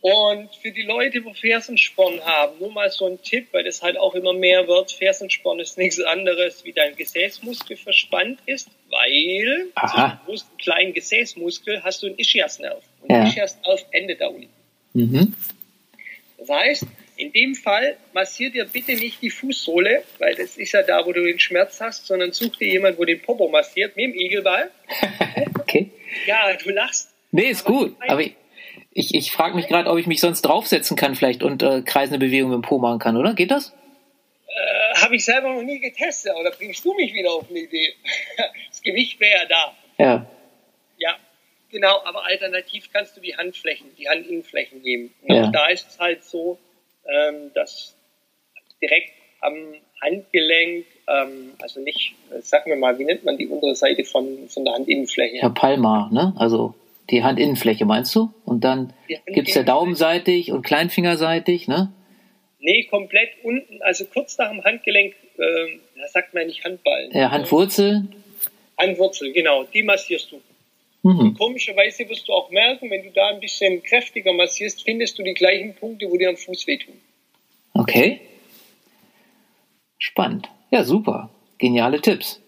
[0.03, 3.97] Und für die Leute, wo Fersensporn haben, nur mal so ein Tipp, weil das halt
[3.97, 4.91] auch immer mehr wird.
[4.91, 9.87] Fersensporn ist nichts anderes, wie dein Gesäßmuskel verspannt ist, weil Aha.
[9.87, 12.83] zwischen großen kleinen Gesäßmuskel hast du einen Ischiasnerv.
[13.03, 13.29] Und ja.
[13.29, 14.51] Ischiasnerv endet da unten.
[14.93, 15.35] Mhm.
[16.37, 20.83] Das heißt, in dem Fall massiert dir bitte nicht die Fußsohle, weil das ist ja
[20.83, 24.07] da, wo du den Schmerz hast, sondern such dir jemand, wo den Popo massiert, mit
[24.07, 24.69] dem Igelball.
[25.61, 25.93] okay.
[26.27, 27.15] Ja, du lachst.
[27.31, 27.97] Nee, ist aber gut.
[28.09, 28.35] Aber ich,
[28.95, 32.19] ich, ich frage mich gerade, ob ich mich sonst draufsetzen kann vielleicht und äh, kreisende
[32.19, 33.35] Bewegungen dem Po machen kann, oder?
[33.35, 33.75] Geht das?
[34.47, 37.95] Äh, Habe ich selber noch nie getestet, oder bringst du mich wieder auf eine Idee?
[38.69, 39.77] das Gewicht wäre ja da.
[39.99, 40.27] Ja.
[40.99, 41.17] Ja,
[41.71, 45.13] genau, aber alternativ kannst du die Handflächen, die Handinnenflächen nehmen.
[45.23, 45.45] Und ja.
[45.45, 46.59] auch da ist es halt so,
[47.07, 47.97] ähm, dass
[48.81, 54.05] direkt am Handgelenk, ähm, also nicht, sagen wir mal, wie nennt man die untere Seite
[54.05, 55.39] von, von der Handinnenfläche?
[55.39, 56.35] Ja, Palma, ne?
[56.37, 56.75] Also
[57.11, 58.33] die Handinnenfläche meinst du?
[58.45, 58.93] Und dann
[59.27, 61.93] gibt es ja daumenseitig und kleinfingerseitig, ne?
[62.61, 65.43] Nee, komplett unten, also kurz nach dem Handgelenk, äh,
[65.97, 67.11] da sagt man nicht Handballen.
[67.13, 68.09] Ja, Handwurzel.
[68.79, 70.41] Handwurzel, genau, die massierst du.
[71.03, 71.35] Mhm.
[71.35, 75.35] Komischerweise wirst du auch merken, wenn du da ein bisschen kräftiger massierst, findest du die
[75.35, 76.95] gleichen Punkte, wo dir am Fuß wehtun.
[77.75, 78.21] Okay.
[79.99, 80.49] Spannend.
[80.71, 81.31] Ja, super.
[81.59, 82.42] Geniale Tipps.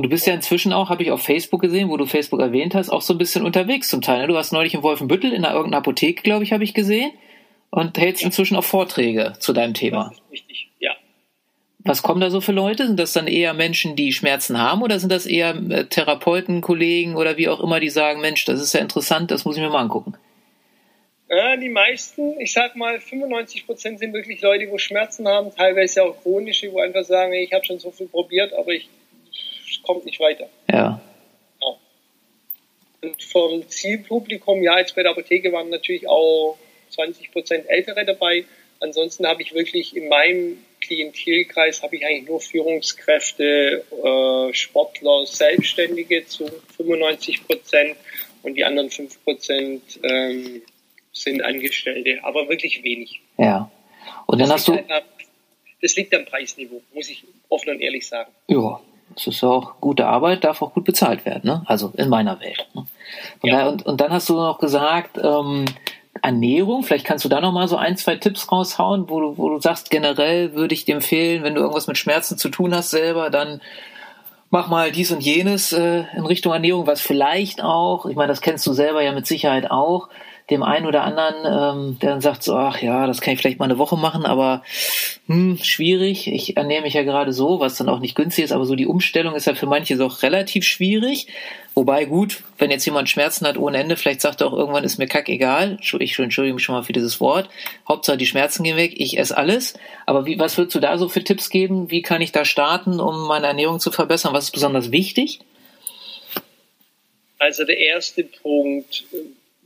[0.00, 2.74] Und du bist ja inzwischen auch, habe ich auf Facebook gesehen, wo du Facebook erwähnt
[2.74, 4.22] hast, auch so ein bisschen unterwegs zum Teil.
[4.22, 4.28] Ne?
[4.28, 7.10] Du warst neulich in Wolfenbüttel in einer irgendeiner Apotheke, glaube ich, habe ich gesehen.
[7.68, 8.28] Und hältst ja.
[8.28, 10.14] inzwischen auch Vorträge zu deinem Thema.
[10.32, 10.92] Richtig, ja.
[11.80, 12.86] Was kommen da so für Leute?
[12.86, 17.16] Sind das dann eher Menschen, die Schmerzen haben oder sind das eher äh, Therapeuten, Kollegen
[17.16, 19.68] oder wie auch immer, die sagen, Mensch, das ist ja interessant, das muss ich mir
[19.68, 20.14] mal angucken?
[21.28, 26.04] Ja, die meisten, ich sag mal, 95 Prozent sind wirklich Leute, wo Schmerzen haben, teilweise
[26.04, 28.88] auch chronische, wo einfach sagen, ich habe schon so viel probiert, aber ich
[29.90, 30.48] kommt nicht weiter.
[30.70, 31.00] Ja.
[31.60, 31.76] ja.
[33.02, 36.56] Und vom Zielpublikum, ja, jetzt bei der Apotheke waren natürlich auch
[36.90, 38.44] 20 Prozent Ältere dabei.
[38.78, 46.24] Ansonsten habe ich wirklich in meinem Klientelkreis habe ich eigentlich nur Führungskräfte, äh, Sportler, Selbstständige
[46.26, 47.96] zu 95 Prozent
[48.42, 50.62] und die anderen 5 Prozent ähm,
[51.12, 53.20] sind Angestellte, aber wirklich wenig.
[53.36, 53.70] Ja.
[54.26, 54.72] Und dann das hast du.
[54.88, 55.04] Halt,
[55.82, 58.30] das liegt am Preisniveau, muss ich offen und ehrlich sagen.
[58.48, 58.80] Ja,
[59.14, 61.62] das ist ja auch gute Arbeit, darf auch gut bezahlt werden, ne?
[61.66, 62.66] Also in meiner Welt.
[62.74, 62.86] Ne?
[63.42, 63.64] Und, ja.
[63.64, 65.64] da, und, und, dann hast du noch gesagt, ähm,
[66.22, 69.48] Ernährung, vielleicht kannst du da noch mal so ein, zwei Tipps raushauen, wo du, wo
[69.48, 72.90] du sagst, generell würde ich dir empfehlen, wenn du irgendwas mit Schmerzen zu tun hast
[72.90, 73.60] selber, dann
[74.50, 78.40] mach mal dies und jenes äh, in Richtung Ernährung, was vielleicht auch, ich meine, das
[78.40, 80.08] kennst du selber ja mit Sicherheit auch,
[80.50, 83.58] dem einen oder anderen, ähm, der dann sagt so, ach ja, das kann ich vielleicht
[83.58, 84.62] mal eine Woche machen, aber
[85.26, 86.26] hm, schwierig.
[86.26, 88.86] Ich ernähre mich ja gerade so, was dann auch nicht günstig ist, aber so die
[88.86, 91.28] Umstellung ist ja für manche so relativ schwierig.
[91.74, 94.98] Wobei gut, wenn jetzt jemand Schmerzen hat ohne Ende, vielleicht sagt er auch irgendwann, ist
[94.98, 95.78] mir kack egal.
[95.80, 97.48] Ich entschuldige mich schon mal für dieses Wort.
[97.88, 99.74] Hauptsache die Schmerzen gehen weg, ich esse alles.
[100.04, 101.90] Aber wie, was würdest du da so für Tipps geben?
[101.90, 104.32] Wie kann ich da starten, um meine Ernährung zu verbessern?
[104.32, 105.38] Was ist besonders wichtig?
[107.38, 109.04] Also der erste Punkt,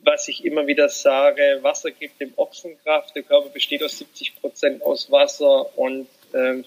[0.04, 3.14] was ich immer wieder sage, Wasser gibt dem Ochsen Kraft.
[3.14, 6.64] Der Körper besteht aus 70 Prozent aus Wasser und ähm,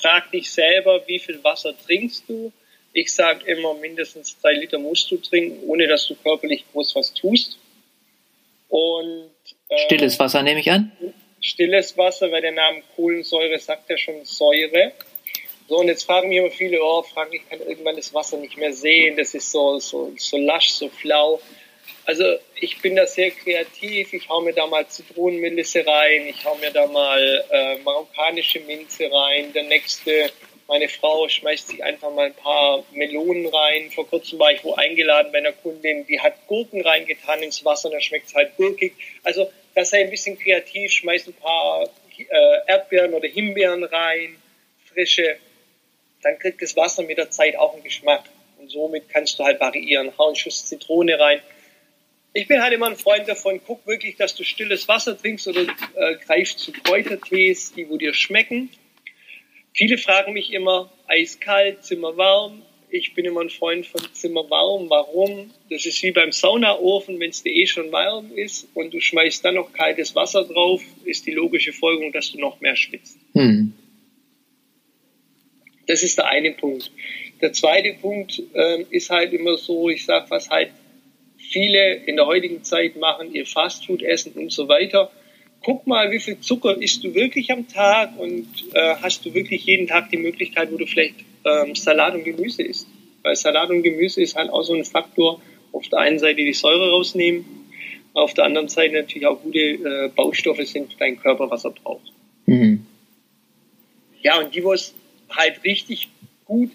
[0.00, 2.52] frag dich selber, wie viel Wasser trinkst du?
[2.92, 7.14] Ich sage immer, mindestens drei Liter musst du trinken, ohne dass du körperlich groß was
[7.14, 7.58] tust.
[8.68, 9.30] Und
[9.68, 10.90] äh, stilles Wasser nehme ich an.
[11.40, 14.92] Stilles Wasser, weil der Name Kohlensäure sagt ja schon Säure.
[15.68, 18.56] So, und jetzt fragen mich immer viele, oh, Frank, ich kann irgendwann das Wasser nicht
[18.56, 21.40] mehr sehen, das ist so, so, so lasch, so flau.
[22.04, 22.24] Also
[22.56, 24.12] ich bin da sehr kreativ.
[24.12, 29.10] Ich hau mir da mal Zitronenmelisse rein, ich hau mir da mal äh, marokkanische Minze
[29.12, 29.52] rein.
[29.52, 30.30] Der nächste,
[30.66, 33.90] meine Frau schmeißt sich einfach mal ein paar Melonen rein.
[33.90, 37.90] Vor kurzem war ich wo eingeladen bei einer Kundin, die hat Gurken reingetan ins Wasser,
[37.90, 38.94] dann schmeckt es halt gurkig.
[39.22, 42.24] Also das sei ein bisschen kreativ, schmeißt ein paar äh,
[42.66, 44.36] Erdbeeren oder Himbeeren rein,
[44.92, 45.36] frische.
[46.22, 48.24] Dann kriegt das Wasser mit der Zeit auch einen Geschmack.
[48.58, 50.12] Und somit kannst du halt variieren.
[50.18, 51.40] Hau einen Schuss Zitrone rein
[52.32, 55.62] Ich bin halt immer ein Freund davon, guck wirklich, dass du stilles Wasser trinkst oder
[55.62, 58.70] äh, greif zu Kräutertees, die wo dir schmecken.
[59.74, 62.62] Viele fragen mich immer, eiskalt, zimmerwarm.
[62.88, 64.90] Ich bin immer ein Freund von zimmerwarm.
[64.90, 65.50] Warum?
[65.70, 69.44] Das ist wie beim Saunaofen, wenn es dir eh schon warm ist und du schmeißt
[69.44, 73.18] dann noch kaltes Wasser drauf, ist die logische Folgerung, dass du noch mehr schwitzt.
[73.32, 73.72] Hm.
[75.86, 76.92] Das ist der eine Punkt.
[77.40, 80.70] Der zweite Punkt äh, ist halt immer so, ich sag, was halt
[81.50, 85.10] viele in der heutigen Zeit machen, ihr Fastfood essen und so weiter
[85.62, 89.64] guck mal, wie viel Zucker isst du wirklich am Tag und äh, hast du wirklich
[89.66, 92.86] jeden Tag die Möglichkeit, wo du vielleicht ähm, Salat und Gemüse isst.
[93.22, 95.40] Weil Salat und Gemüse ist halt auch so ein Faktor,
[95.72, 97.44] auf der einen Seite die Säure rausnehmen,
[98.14, 101.70] auf der anderen Seite natürlich auch gute äh, Baustoffe sind für deinen Körper, was er
[101.70, 102.12] braucht.
[102.46, 102.86] Mhm.
[104.22, 104.94] Ja, und die, wo es
[105.30, 106.08] halt richtig
[106.44, 106.70] gut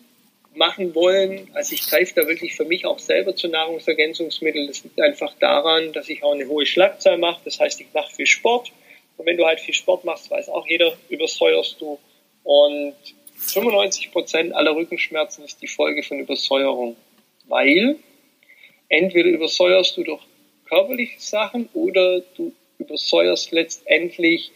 [0.56, 4.68] machen wollen, also ich greife da wirklich für mich auch selber zu Nahrungsergänzungsmitteln.
[4.68, 7.41] Das liegt einfach daran, dass ich auch eine hohe Schlagzahl mache.
[7.46, 8.72] Das heißt, ich mache viel Sport.
[9.18, 12.00] Und wenn du halt viel Sport machst, weiß auch jeder, übersäuerst du.
[12.44, 12.96] Und
[13.38, 16.96] 95 Prozent aller Rückenschmerzen ist die Folge von Übersäuerung.
[17.48, 17.98] Weil
[18.89, 20.22] entweder übersäuerst du durch
[20.65, 24.52] körperliche Sachen oder du übersäuerst letztendlich,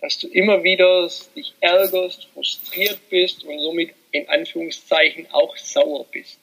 [0.00, 6.38] dass du immer wieder dich ärgerst, frustriert bist und somit in Anführungszeichen auch sauer bist.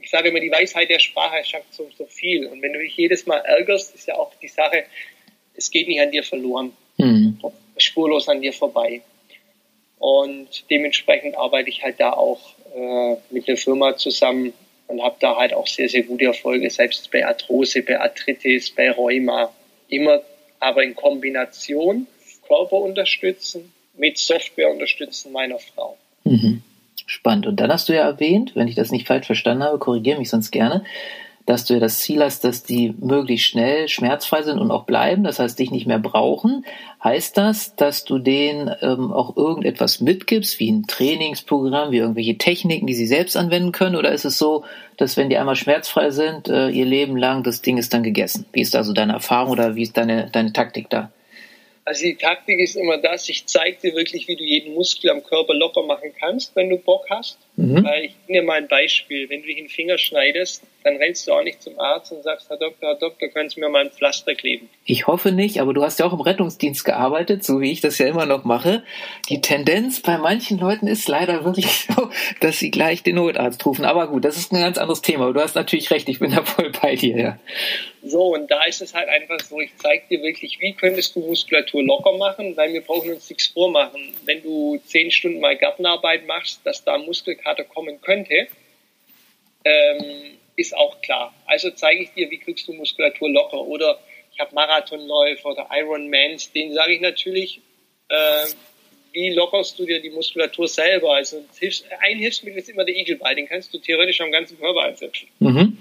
[0.00, 2.46] Ich sage immer, die Weisheit der Sprache schafft so, so viel.
[2.46, 4.84] Und wenn du dich jedes Mal ärgerst, ist ja auch die Sache,
[5.54, 6.72] es geht nicht an dir verloren.
[6.96, 7.38] Mhm.
[7.76, 9.02] Spurlos an dir vorbei.
[9.98, 12.40] Und dementsprechend arbeite ich halt da auch
[12.74, 14.54] äh, mit der Firma zusammen
[14.86, 18.90] und habe da halt auch sehr, sehr gute Erfolge, selbst bei Arthrose, bei Arthritis, bei
[18.90, 19.54] Rheuma.
[19.88, 20.22] Immer
[20.58, 22.06] aber in Kombination
[22.46, 25.96] Körper unterstützen mit Software unterstützen meiner Frau.
[26.24, 26.62] Mhm.
[27.06, 27.46] Spannend.
[27.46, 30.30] Und dann hast du ja erwähnt, wenn ich das nicht falsch verstanden habe, korrigiere mich
[30.30, 30.84] sonst gerne,
[31.46, 35.24] dass du ja das Ziel hast, dass die möglichst schnell schmerzfrei sind und auch bleiben,
[35.24, 36.64] das heißt, dich nicht mehr brauchen.
[37.02, 42.86] Heißt das, dass du denen ähm, auch irgendetwas mitgibst, wie ein Trainingsprogramm, wie irgendwelche Techniken,
[42.86, 43.96] die sie selbst anwenden können?
[43.96, 44.64] Oder ist es so,
[44.96, 48.46] dass wenn die einmal schmerzfrei sind, äh, ihr Leben lang, das Ding ist dann gegessen?
[48.52, 51.10] Wie ist da so deine Erfahrung oder wie ist deine, deine Taktik da?
[51.84, 55.22] Also die Taktik ist immer das, ich zeige dir wirklich, wie du jeden Muskel am
[55.22, 57.38] Körper locker machen kannst, wenn du Bock hast.
[57.60, 57.84] Mhm.
[57.84, 59.28] Weil ich nehme mal ein Beispiel.
[59.28, 62.48] Wenn du dich den Finger schneidest, dann rennst du auch nicht zum Arzt und sagst,
[62.48, 64.70] Herr Doktor, Herr Doktor, können Sie mir mal ein Pflaster kleben?
[64.86, 67.98] Ich hoffe nicht, aber du hast ja auch im Rettungsdienst gearbeitet, so wie ich das
[67.98, 68.82] ja immer noch mache.
[69.28, 73.84] Die Tendenz bei manchen Leuten ist leider wirklich so, dass sie gleich den Notarzt rufen.
[73.84, 75.32] Aber gut, das ist ein ganz anderes Thema.
[75.32, 77.18] Du hast natürlich recht, ich bin da voll bei dir.
[77.18, 77.38] Ja.
[78.02, 81.20] So, und da ist es halt einfach so, ich zeige dir wirklich, wie könntest du
[81.20, 84.14] Muskulatur locker machen, weil wir brauchen uns nichts vormachen.
[84.24, 88.48] Wenn du zehn Stunden mal Gartenarbeit machst, dass da Muskelkater kommen könnte,
[89.64, 91.34] ähm, ist auch klar.
[91.46, 93.60] Also zeige ich dir, wie kriegst du Muskulatur locker.
[93.60, 93.98] Oder
[94.32, 97.60] ich habe Marathonläufer oder Ironmans, denen sage ich natürlich,
[98.08, 98.46] äh,
[99.12, 101.14] wie lockerst du dir die Muskulatur selber?
[101.14, 101.44] Also
[102.00, 105.28] ein Hilfsmittel ist immer der Igelball, den kannst du theoretisch am ganzen Körper einsetzen.
[105.40, 105.78] Mhm.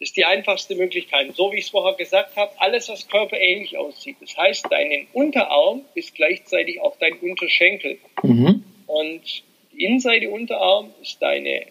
[0.00, 1.36] Das ist die einfachste Möglichkeit.
[1.36, 4.16] So wie ich es vorher gesagt habe, alles, was körperähnlich aussieht.
[4.20, 7.98] Das heißt, dein Unterarm ist gleichzeitig auch dein Unterschenkel.
[8.22, 8.64] Mhm.
[8.86, 9.42] Und
[9.80, 11.66] Innenseite Unterarm ist deine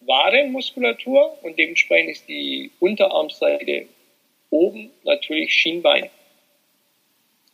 [0.00, 3.86] Wadenmuskulatur und dementsprechend ist die Unterarmseite
[4.50, 6.10] oben natürlich Schienbein.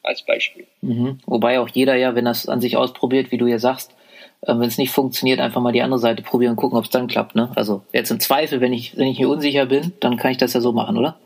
[0.03, 0.67] Als Beispiel.
[0.81, 1.19] Mhm.
[1.27, 3.95] Wobei auch jeder ja, wenn das an sich ausprobiert, wie du ja sagst,
[4.41, 6.91] äh, wenn es nicht funktioniert, einfach mal die andere Seite probieren und gucken, ob es
[6.91, 7.35] dann klappt.
[7.35, 7.53] Ne?
[7.55, 10.55] Also jetzt im Zweifel, wenn ich, wenn ich mir unsicher bin, dann kann ich das
[10.55, 11.21] ja so machen, oder?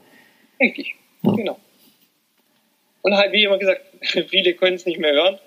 [0.59, 1.31] Richtig, ja.
[1.31, 1.57] genau.
[3.03, 3.83] Und halt, wie immer gesagt,
[4.29, 5.39] viele können es nicht mehr hören,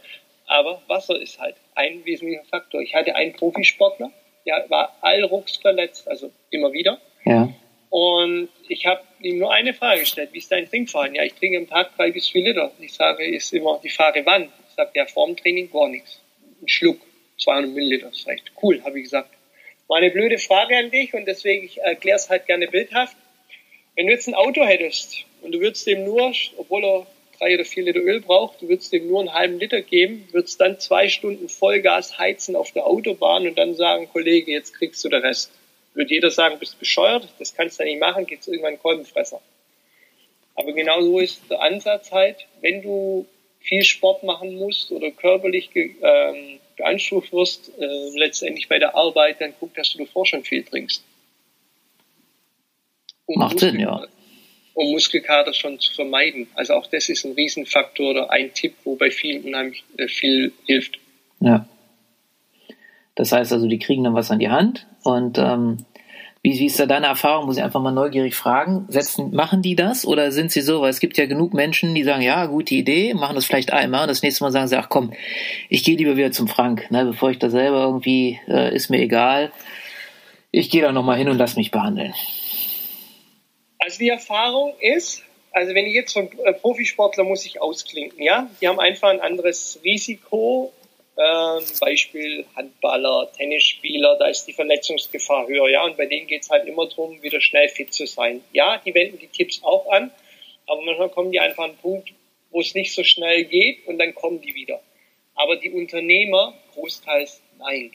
[0.46, 2.82] aber Wasser ist halt ein wesentlicher Faktor.
[2.82, 4.12] Ich hatte einen Profisportler,
[4.46, 7.00] der war allrucks verletzt, also immer wieder.
[7.26, 7.50] Ja.
[7.90, 11.16] Und ich habe ihm nur eine Frage gestellt, wie ist dein Trinkverhalten?
[11.16, 12.72] Ja, ich trinke am Tag drei bis vier Liter.
[12.80, 14.44] Ich sage, ist immer die Frage, wann?
[14.44, 16.22] Ich sage, ja, vorm Training gar nichts.
[16.62, 17.00] Ein Schluck.
[17.40, 18.52] 200 Milliliter, das reicht.
[18.62, 19.30] Cool, habe ich gesagt.
[19.88, 23.16] Mal eine blöde Frage an dich und deswegen, ich erkläre es halt gerne bildhaft.
[23.96, 27.08] Wenn du jetzt ein Auto hättest und du würdest dem nur, obwohl er
[27.40, 30.60] drei oder vier Liter Öl braucht, du würdest dem nur einen halben Liter geben, würdest
[30.60, 35.10] dann zwei Stunden Vollgas heizen auf der Autobahn und dann sagen, Kollege, jetzt kriegst du
[35.10, 35.52] den Rest.
[35.94, 39.42] Würde jeder sagen, bist bescheuert, das kannst du nicht machen, gibt's irgendwann einen Kolbenfresser.
[40.56, 43.28] Aber genau so ist der Ansatz halt, wenn du
[43.60, 49.54] viel Sport machen musst oder körperlich ähm, beansprucht wirst, äh, letztendlich bei der Arbeit, dann
[49.60, 51.04] guck, dass du davor schon viel trinkst.
[53.26, 54.06] Um Macht Sinn, ja.
[54.78, 56.48] Um Muskelkater schon zu vermeiden.
[56.54, 60.54] Also auch das ist ein Riesenfaktor oder ein Tipp, wo bei vielen unheimlich äh, viel
[60.68, 61.00] hilft.
[61.40, 61.68] Ja.
[63.16, 65.86] Das heißt also, die kriegen dann was an die Hand und ähm,
[66.44, 67.48] Wie, wie ist da deine Erfahrung?
[67.48, 68.86] Muss ich einfach mal neugierig fragen.
[68.90, 70.82] Setzen, machen die das oder sind sie so?
[70.82, 74.04] Weil es gibt ja genug Menschen, die sagen, ja, gute Idee, machen das vielleicht einmal
[74.04, 75.12] und das nächste Mal sagen sie, ach komm,
[75.70, 79.02] ich gehe lieber wieder zum Frank, ne, bevor ich da selber irgendwie, äh, ist mir
[79.02, 79.52] egal.
[80.52, 82.14] Ich gehe da nochmal hin und lass mich behandeln.
[83.88, 85.24] Also die Erfahrung ist,
[85.54, 89.22] also wenn ich jetzt von äh, Profisportler muss ich ausklinken, ja, die haben einfach ein
[89.22, 90.74] anderes Risiko.
[91.18, 96.50] Ähm, Beispiel Handballer, Tennisspieler, da ist die Verletzungsgefahr höher, ja, und bei denen geht es
[96.50, 98.44] halt immer darum, wieder schnell fit zu sein.
[98.52, 100.12] Ja, die wenden die Tipps auch an,
[100.66, 102.10] aber manchmal kommen die einfach an einen Punkt,
[102.52, 104.82] wo es nicht so schnell geht und dann kommen die wieder.
[105.34, 107.94] Aber die Unternehmer großteils nein.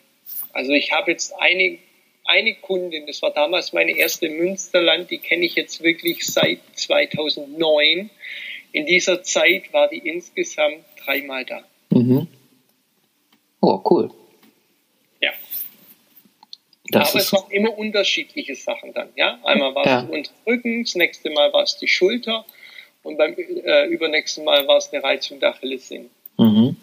[0.54, 1.78] Also ich habe jetzt eine
[2.24, 8.10] eine Kundin, das war damals meine erste Münsterland, die kenne ich jetzt wirklich seit 2009.
[8.72, 11.62] In dieser Zeit war die insgesamt dreimal da.
[11.90, 12.26] Mhm.
[13.60, 14.10] Oh, cool.
[15.20, 15.30] Ja.
[16.88, 19.08] Das Aber es waren immer unterschiedliche Sachen dann.
[19.16, 20.00] Ja, einmal war es ja.
[20.00, 22.44] unter Rücken, das nächste Mal war es die Schulter
[23.02, 26.08] und beim äh, übernächsten Mal war es eine Reizung der Achillessehne.
[26.38, 26.76] Mhm.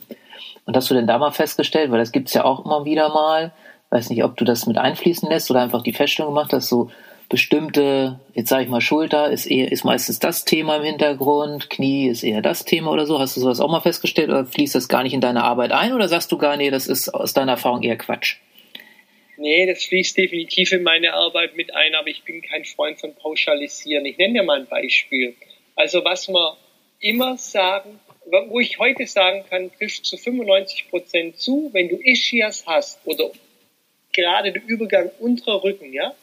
[0.65, 3.10] Und hast du denn da mal festgestellt, weil das gibt es ja auch immer wieder
[3.10, 3.52] mal,
[3.89, 6.91] weiß nicht, ob du das mit einfließen lässt oder einfach die Feststellung gemacht hast, so
[7.30, 12.08] bestimmte, jetzt sage ich mal, Schulter ist eher, ist meistens das Thema im Hintergrund, Knie
[12.08, 13.19] ist eher das Thema oder so.
[13.19, 15.93] Hast du sowas auch mal festgestellt oder fließt das gar nicht in deine Arbeit ein
[15.93, 18.38] oder sagst du gar, nee, das ist aus deiner Erfahrung eher Quatsch?
[19.38, 23.13] Nee, das fließt definitiv in meine Arbeit mit ein, aber ich bin kein Freund von
[23.15, 24.06] Pauschalisieren.
[24.06, 25.36] Ich nenne dir mal ein Beispiel.
[25.75, 26.58] Also was man
[26.99, 27.99] immer sagen,
[28.49, 33.32] wo ich heute sagen kann, trifft zu 95 Prozent zu, wenn du Ischias hast oder
[34.19, 36.13] gerade der Übergang unterer Rücken, ja,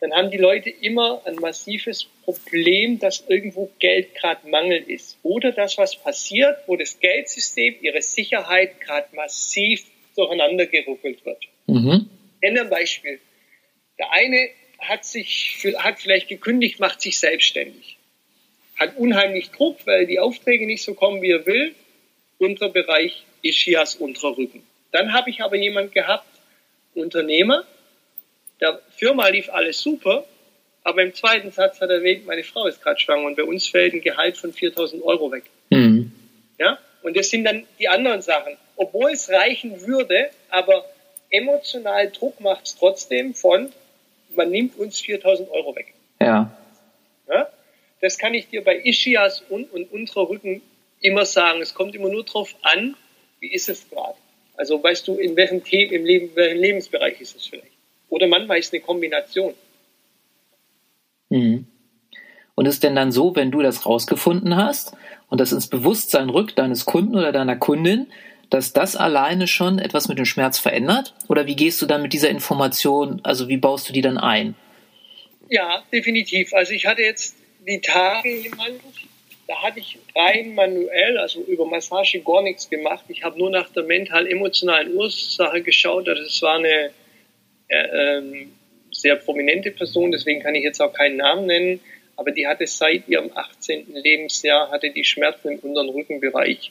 [0.00, 5.18] dann haben die Leute immer ein massives Problem, dass irgendwo Geld gerade Mangel ist.
[5.22, 9.84] Oder das, was passiert, wo das Geldsystem, ihre Sicherheit gerade massiv
[10.16, 11.44] durcheinander geruckelt wird.
[11.66, 12.08] Mhm.
[12.42, 13.20] ein Beispiel.
[13.98, 17.98] Der eine hat sich, hat vielleicht gekündigt, macht sich selbstständig.
[18.78, 21.74] Hat unheimlich Druck, weil die Aufträge nicht so kommen, wie er will.
[22.38, 24.62] Unterer Bereich Ischias unterer Rücken.
[24.92, 26.26] Dann habe ich aber jemand gehabt,
[26.94, 27.64] Unternehmer.
[28.60, 30.24] Der Firma lief alles super,
[30.84, 33.68] aber im zweiten Satz hat er erwähnt, meine Frau ist gerade schwanger und bei uns
[33.68, 35.44] fällt ein Gehalt von 4000 Euro weg.
[35.70, 36.12] Mhm.
[36.58, 36.78] Ja?
[37.02, 38.56] Und das sind dann die anderen Sachen.
[38.76, 40.84] Obwohl es reichen würde, aber
[41.30, 43.72] emotional Druck macht es trotzdem von,
[44.34, 45.94] man nimmt uns 4000 Euro weg.
[46.20, 46.50] Ja.
[47.28, 47.48] ja?
[48.00, 50.62] Das kann ich dir bei Ischias und, und unterer Rücken
[51.00, 51.60] immer sagen.
[51.60, 52.96] Es kommt immer nur darauf an,
[53.40, 53.99] wie ist es gerade.
[54.60, 57.72] Also weißt du, in welchem Thema, im Leben, welchem Lebensbereich ist es vielleicht?
[58.10, 59.54] Oder manchmal ist es eine Kombination.
[61.30, 61.66] Mhm.
[62.56, 64.92] Und ist denn dann so, wenn du das rausgefunden hast
[65.30, 68.08] und das ins Bewusstsein rückt deines Kunden oder deiner Kundin,
[68.50, 71.14] dass das alleine schon etwas mit dem Schmerz verändert?
[71.26, 74.56] Oder wie gehst du dann mit dieser Information, also wie baust du die dann ein?
[75.48, 76.52] Ja, definitiv.
[76.52, 77.34] Also ich hatte jetzt
[77.66, 78.82] die Tage jemanden,
[79.50, 83.04] da hatte ich rein manuell, also über Massage gar nichts gemacht.
[83.08, 86.08] Ich habe nur nach der mental-emotionalen Ursache geschaut.
[86.08, 86.92] Also es war eine
[87.66, 88.52] äh, ähm,
[88.92, 91.80] sehr prominente Person, deswegen kann ich jetzt auch keinen Namen nennen.
[92.16, 93.92] Aber die hatte seit ihrem 18.
[93.92, 96.70] Lebensjahr hatte die Schmerzen im unteren Rückenbereich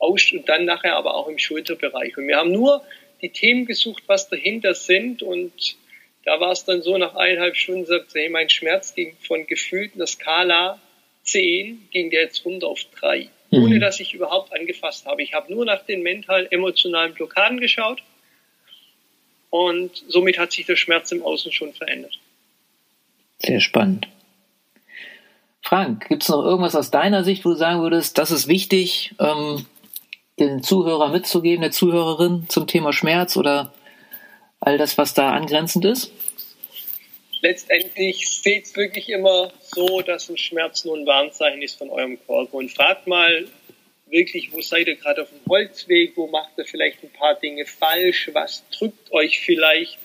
[0.00, 2.18] aus und dann nachher aber auch im Schulterbereich.
[2.18, 2.82] Und wir haben nur
[3.22, 5.76] die Themen gesucht, was dahinter sind und
[6.24, 9.94] da war es dann so, nach eineinhalb Stunden sagte hey, mein Schmerz ging von gefühlt
[9.94, 10.80] einer Skala
[11.26, 13.62] 10 ging der jetzt runter auf 3, mhm.
[13.62, 15.22] ohne dass ich überhaupt angefasst habe.
[15.22, 18.02] Ich habe nur nach den mental-emotionalen Blockaden geschaut
[19.50, 22.18] und somit hat sich der Schmerz im Außen schon verändert.
[23.38, 24.08] Sehr spannend.
[25.62, 29.14] Frank, gibt es noch irgendwas aus deiner Sicht, wo du sagen würdest, das ist wichtig,
[29.18, 29.66] ähm,
[30.38, 33.72] den Zuhörer mitzugeben, der Zuhörerin zum Thema Schmerz oder
[34.60, 36.12] all das, was da angrenzend ist?
[37.46, 42.18] Letztendlich seht es wirklich immer so, dass ein Schmerz nur ein Warnzeichen ist von eurem
[42.26, 42.54] Körper.
[42.54, 43.46] Und fragt mal
[44.06, 47.64] wirklich, wo seid ihr gerade auf dem Holzweg, wo macht ihr vielleicht ein paar Dinge
[47.64, 49.98] falsch, was drückt euch vielleicht.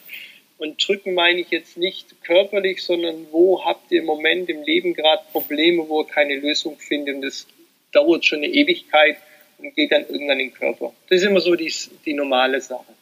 [0.60, 4.94] Und drücken meine ich jetzt nicht körperlich, sondern wo habt ihr im Moment im Leben
[4.94, 7.16] gerade Probleme, wo ihr keine Lösung findet.
[7.16, 7.48] Und das
[7.92, 9.18] dauert schon eine Ewigkeit
[9.58, 10.94] und geht dann irgendwann in den Körper.
[11.10, 11.74] Das ist immer so die,
[12.06, 12.94] die normale Sache.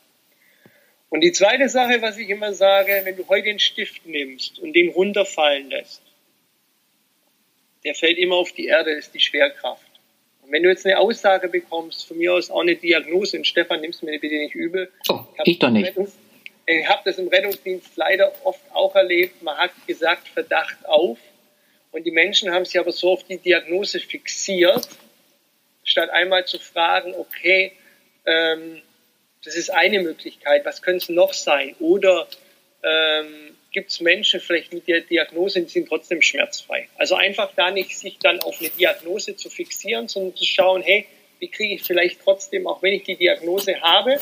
[1.10, 4.74] Und die zweite Sache, was ich immer sage, wenn du heute den Stift nimmst und
[4.74, 6.02] den runterfallen lässt,
[7.84, 9.84] der fällt immer auf die Erde, ist die Schwerkraft.
[10.44, 13.82] Und wenn du jetzt eine Aussage bekommst, von mir aus auch eine Diagnose, und Stefan,
[13.82, 14.92] nimmst du mir bitte nicht übel.
[15.08, 15.94] Oh, ich, ich doch nicht.
[16.66, 19.42] ich habe das im Rettungsdienst leider oft auch erlebt.
[19.42, 21.18] Man hat gesagt, Verdacht auf.
[21.92, 24.88] Und die Menschen haben sich aber so auf die Diagnose fixiert,
[25.84, 27.72] statt einmal zu fragen, okay,
[28.26, 28.82] ähm,
[29.44, 30.66] das ist eine Möglichkeit.
[30.66, 31.76] Was könnte es noch sein?
[31.80, 32.28] Oder
[32.84, 36.90] ähm, gibt es Menschen vielleicht mit der Diagnose, die sind trotzdem schmerzfrei.
[36.98, 41.06] Also einfach da nicht sich dann auf eine Diagnose zu fixieren, sondern zu schauen, hey,
[41.40, 44.20] wie kriege ich vielleicht trotzdem, auch wenn ich die Diagnose habe,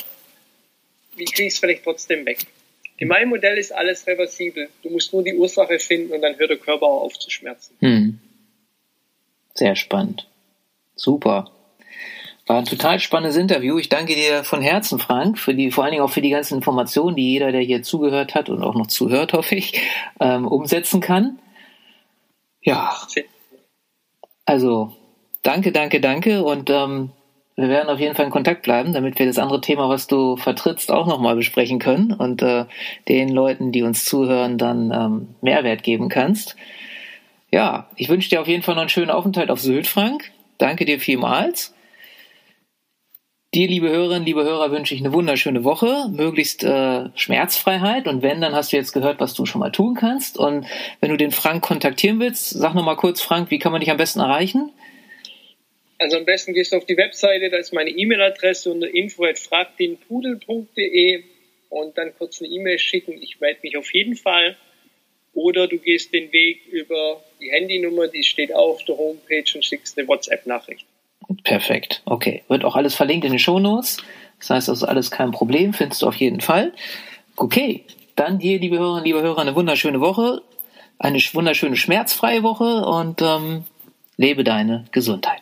[1.16, 2.40] wie kriege ich es vielleicht trotzdem weg?
[2.98, 4.70] In meinem Modell ist alles reversibel.
[4.84, 7.76] Du musst nur die Ursache finden und dann hört der Körper auch auf zu schmerzen.
[7.80, 8.20] Hm.
[9.54, 10.28] Sehr spannend.
[10.96, 11.52] Super.
[12.48, 13.78] War ein total spannendes Interview.
[13.78, 16.56] Ich danke dir von Herzen, Frank, für die, vor allen Dingen auch für die ganzen
[16.56, 19.82] Informationen, die jeder, der hier zugehört hat und auch noch zuhört, hoffe ich,
[20.22, 21.40] ähm, umsetzen kann.
[22.62, 22.96] Ja.
[24.46, 24.96] Also,
[25.44, 27.12] danke, danke, danke und ähm,
[27.58, 30.38] wir werden auf jeden Fall in Kontakt bleiben, damit wir das andere Thema, was du
[30.38, 32.66] vertrittst, auch nochmal besprechen können und äh,
[33.10, 36.56] den Leuten, die uns zuhören, dann ähm, Mehrwert geben kannst.
[37.52, 40.32] Ja, ich wünsche dir auf jeden Fall noch einen schönen Aufenthalt auf Sylt, Frank.
[40.58, 41.74] Danke dir vielmals.
[43.58, 48.08] Dir, liebe Hörerinnen, liebe Hörer, wünsche ich eine wunderschöne Woche, möglichst äh, Schmerzfreiheit.
[48.08, 50.38] Und wenn, dann hast du jetzt gehört, was du schon mal tun kannst.
[50.38, 50.68] Und
[51.02, 53.90] wenn du den Frank kontaktieren willst, sag noch mal kurz, Frank, wie kann man dich
[53.90, 54.72] am besten erreichen?
[55.98, 61.24] Also am besten gehst du auf die Webseite, da ist meine E-Mail-Adresse unter info.fragdenpudel.de
[61.70, 63.20] und dann kurz eine E-Mail schicken.
[63.20, 64.56] Ich melde mich auf jeden Fall.
[65.34, 69.98] Oder du gehst den Weg über die Handynummer, die steht auf der Homepage und schickst
[69.98, 70.86] eine WhatsApp-Nachricht.
[71.44, 72.02] Perfekt.
[72.06, 72.44] Okay.
[72.48, 73.98] Wird auch alles verlinkt in den Shownotes.
[74.40, 75.74] Das heißt, das ist alles kein Problem.
[75.74, 76.74] Findest du auf jeden Fall.
[77.36, 77.86] Okay.
[78.16, 80.42] Dann dir, liebe Hörerinnen, liebe Hörer, eine wunderschöne Woche.
[81.00, 83.66] Eine wunderschöne schmerzfreie Woche und ähm,
[84.18, 85.42] lebe deine Gesundheit.